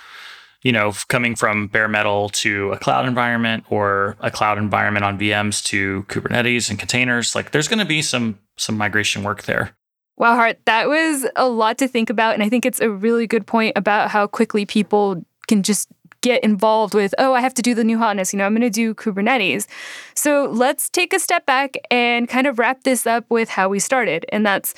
you 0.62 0.72
know, 0.72 0.92
coming 1.06 1.36
from 1.36 1.68
bare 1.68 1.86
metal 1.86 2.30
to 2.30 2.72
a 2.72 2.78
cloud 2.78 3.06
environment 3.06 3.64
or 3.70 4.16
a 4.18 4.30
cloud 4.30 4.58
environment 4.58 5.04
on 5.04 5.16
VMs 5.18 5.62
to 5.66 6.02
Kubernetes 6.08 6.68
and 6.68 6.78
containers, 6.78 7.36
like 7.36 7.52
there's 7.52 7.68
going 7.68 7.78
to 7.78 7.84
be 7.84 8.02
some 8.02 8.40
some 8.56 8.76
migration 8.76 9.22
work 9.22 9.44
there. 9.44 9.76
Wow, 10.16 10.34
Hart, 10.34 10.58
that 10.64 10.88
was 10.88 11.26
a 11.36 11.48
lot 11.48 11.78
to 11.78 11.86
think 11.86 12.10
about. 12.10 12.34
And 12.34 12.42
I 12.42 12.48
think 12.48 12.66
it's 12.66 12.80
a 12.80 12.90
really 12.90 13.28
good 13.28 13.46
point 13.46 13.74
about 13.76 14.10
how 14.10 14.26
quickly 14.26 14.66
people 14.66 15.24
can 15.46 15.62
just 15.62 15.88
get 16.20 16.42
involved 16.42 16.94
with, 16.94 17.14
oh, 17.18 17.34
I 17.34 17.40
have 17.40 17.54
to 17.54 17.62
do 17.62 17.74
the 17.74 17.84
new 17.84 17.98
hotness. 17.98 18.32
You 18.32 18.38
know, 18.38 18.46
I'm 18.46 18.52
going 18.52 18.62
to 18.62 18.70
do 18.70 18.94
Kubernetes. 18.94 19.66
So 20.14 20.48
let's 20.50 20.88
take 20.88 21.12
a 21.12 21.18
step 21.18 21.46
back 21.46 21.76
and 21.90 22.28
kind 22.28 22.46
of 22.46 22.58
wrap 22.58 22.84
this 22.84 23.06
up 23.06 23.24
with 23.28 23.48
how 23.48 23.68
we 23.68 23.78
started. 23.78 24.26
And 24.30 24.44
that's 24.44 24.74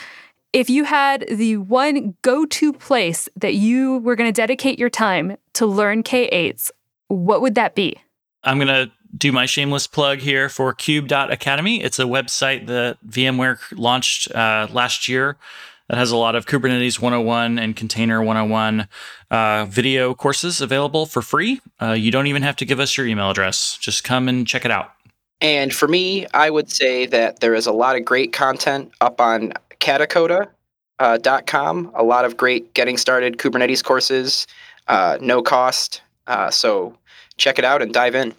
if 0.53 0.69
you 0.69 0.85
had 0.85 1.25
the 1.29 1.59
one 1.59 2.15
go 2.23 2.45
to 2.45 2.73
place 2.73 3.29
that 3.37 3.55
you 3.55 3.99
were 3.99 4.17
going 4.17 4.29
to 4.29 4.33
dedicate 4.33 4.79
your 4.79 4.91
time 4.91 5.37
to 5.55 5.67
learn 5.67 6.03
K8s, 6.03 6.71
what 7.09 7.41
would 7.41 7.55
that 7.55 7.75
be? 7.75 7.97
I'm 8.43 8.59
going 8.59 8.69
to 8.69 8.91
do 9.17 9.33
my 9.33 9.47
shameless 9.47 9.87
plug 9.87 10.19
here 10.19 10.49
for 10.49 10.73
kube.academy. 10.73 11.83
It's 11.83 11.99
a 11.99 12.05
website 12.05 12.67
that 12.67 12.99
VMware 13.07 13.59
launched 13.73 14.31
uh, 14.33 14.69
last 14.71 15.09
year 15.09 15.37
that 15.91 15.99
has 15.99 16.13
a 16.13 16.17
lot 16.17 16.37
of 16.37 16.47
Kubernetes 16.47 17.01
101 17.01 17.59
and 17.59 17.75
Container 17.75 18.23
101 18.23 18.87
uh, 19.33 19.67
video 19.69 20.15
courses 20.15 20.61
available 20.61 21.05
for 21.05 21.21
free. 21.21 21.61
Uh, 21.83 21.95
you 21.95 22.13
don't 22.13 22.29
even 22.29 22.43
have 22.43 22.55
to 22.57 22.65
give 22.65 22.79
us 22.79 22.97
your 22.97 23.09
email 23.09 23.29
address, 23.29 23.77
just 23.77 24.05
come 24.05 24.29
and 24.29 24.47
check 24.47 24.65
it 24.65 24.71
out. 24.71 24.93
And 25.41 25.75
for 25.75 25.89
me, 25.89 26.29
I 26.33 26.49
would 26.49 26.71
say 26.71 27.07
that 27.07 27.41
there 27.41 27.55
is 27.55 27.67
a 27.67 27.73
lot 27.73 27.97
of 27.97 28.05
great 28.05 28.33
content 28.33 28.93
up 29.01 29.21
on 29.21 29.53
katacoda.com. 29.81 31.87
Uh, 31.87 32.01
a 32.01 32.05
lot 32.05 32.25
of 32.25 32.37
great 32.37 32.73
getting 32.73 32.97
started 32.97 33.39
Kubernetes 33.39 33.83
courses, 33.83 34.47
uh, 34.87 35.19
no 35.21 35.43
cost. 35.43 36.03
Uh, 36.29 36.53
so 36.53 36.97
check 37.37 37.59
it 37.59 37.65
out 37.65 37.83
and 37.83 37.93
dive 37.93 38.15
in. 38.15 38.33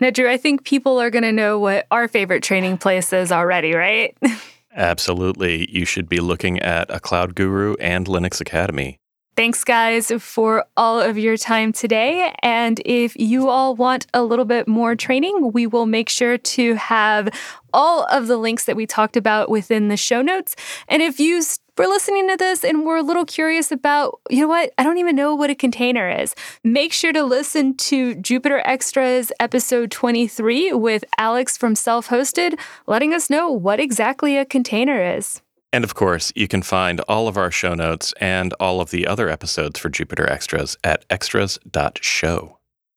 Now, 0.00 0.08
Drew, 0.08 0.30
I 0.30 0.38
think 0.38 0.64
people 0.64 0.98
are 0.98 1.10
going 1.10 1.24
to 1.24 1.32
know 1.32 1.58
what 1.58 1.86
our 1.90 2.08
favorite 2.08 2.42
training 2.42 2.78
place 2.78 3.12
is 3.12 3.30
already, 3.30 3.74
right? 3.74 4.16
Absolutely. 4.76 5.68
You 5.70 5.84
should 5.86 6.08
be 6.08 6.20
looking 6.20 6.60
at 6.60 6.90
a 6.90 7.00
Cloud 7.00 7.34
Guru 7.34 7.74
and 7.80 8.06
Linux 8.06 8.40
Academy. 8.40 9.00
Thanks, 9.36 9.64
guys, 9.64 10.10
for 10.18 10.64
all 10.78 10.98
of 10.98 11.18
your 11.18 11.36
time 11.36 11.70
today. 11.70 12.32
And 12.42 12.80
if 12.86 13.14
you 13.16 13.50
all 13.50 13.76
want 13.76 14.06
a 14.14 14.22
little 14.22 14.46
bit 14.46 14.66
more 14.66 14.96
training, 14.96 15.52
we 15.52 15.66
will 15.66 15.84
make 15.84 16.08
sure 16.08 16.38
to 16.38 16.74
have 16.76 17.28
all 17.74 18.06
of 18.10 18.28
the 18.28 18.38
links 18.38 18.64
that 18.64 18.76
we 18.76 18.86
talked 18.86 19.14
about 19.14 19.50
within 19.50 19.88
the 19.88 19.96
show 19.98 20.22
notes. 20.22 20.56
And 20.88 21.02
if 21.02 21.20
you 21.20 21.42
were 21.76 21.86
listening 21.86 22.30
to 22.30 22.38
this 22.38 22.64
and 22.64 22.86
we're 22.86 22.96
a 22.96 23.02
little 23.02 23.26
curious 23.26 23.70
about, 23.70 24.18
you 24.30 24.40
know 24.40 24.48
what, 24.48 24.72
I 24.78 24.82
don't 24.82 24.96
even 24.96 25.14
know 25.14 25.34
what 25.34 25.50
a 25.50 25.54
container 25.54 26.08
is, 26.08 26.34
make 26.64 26.94
sure 26.94 27.12
to 27.12 27.22
listen 27.22 27.76
to 27.76 28.14
Jupiter 28.14 28.62
Extras 28.64 29.32
episode 29.38 29.90
23 29.90 30.72
with 30.72 31.04
Alex 31.18 31.58
from 31.58 31.74
Self 31.74 32.08
Hosted, 32.08 32.58
letting 32.86 33.12
us 33.12 33.28
know 33.28 33.50
what 33.50 33.80
exactly 33.80 34.38
a 34.38 34.46
container 34.46 35.14
is. 35.14 35.42
And 35.72 35.84
of 35.84 35.94
course, 35.94 36.32
you 36.34 36.48
can 36.48 36.62
find 36.62 37.00
all 37.00 37.28
of 37.28 37.36
our 37.36 37.50
show 37.50 37.74
notes 37.74 38.14
and 38.20 38.52
all 38.54 38.80
of 38.80 38.90
the 38.90 39.06
other 39.06 39.28
episodes 39.28 39.78
for 39.78 39.88
Jupiter 39.88 40.30
Extras 40.30 40.76
at 40.82 41.04
extras.show. 41.10 42.55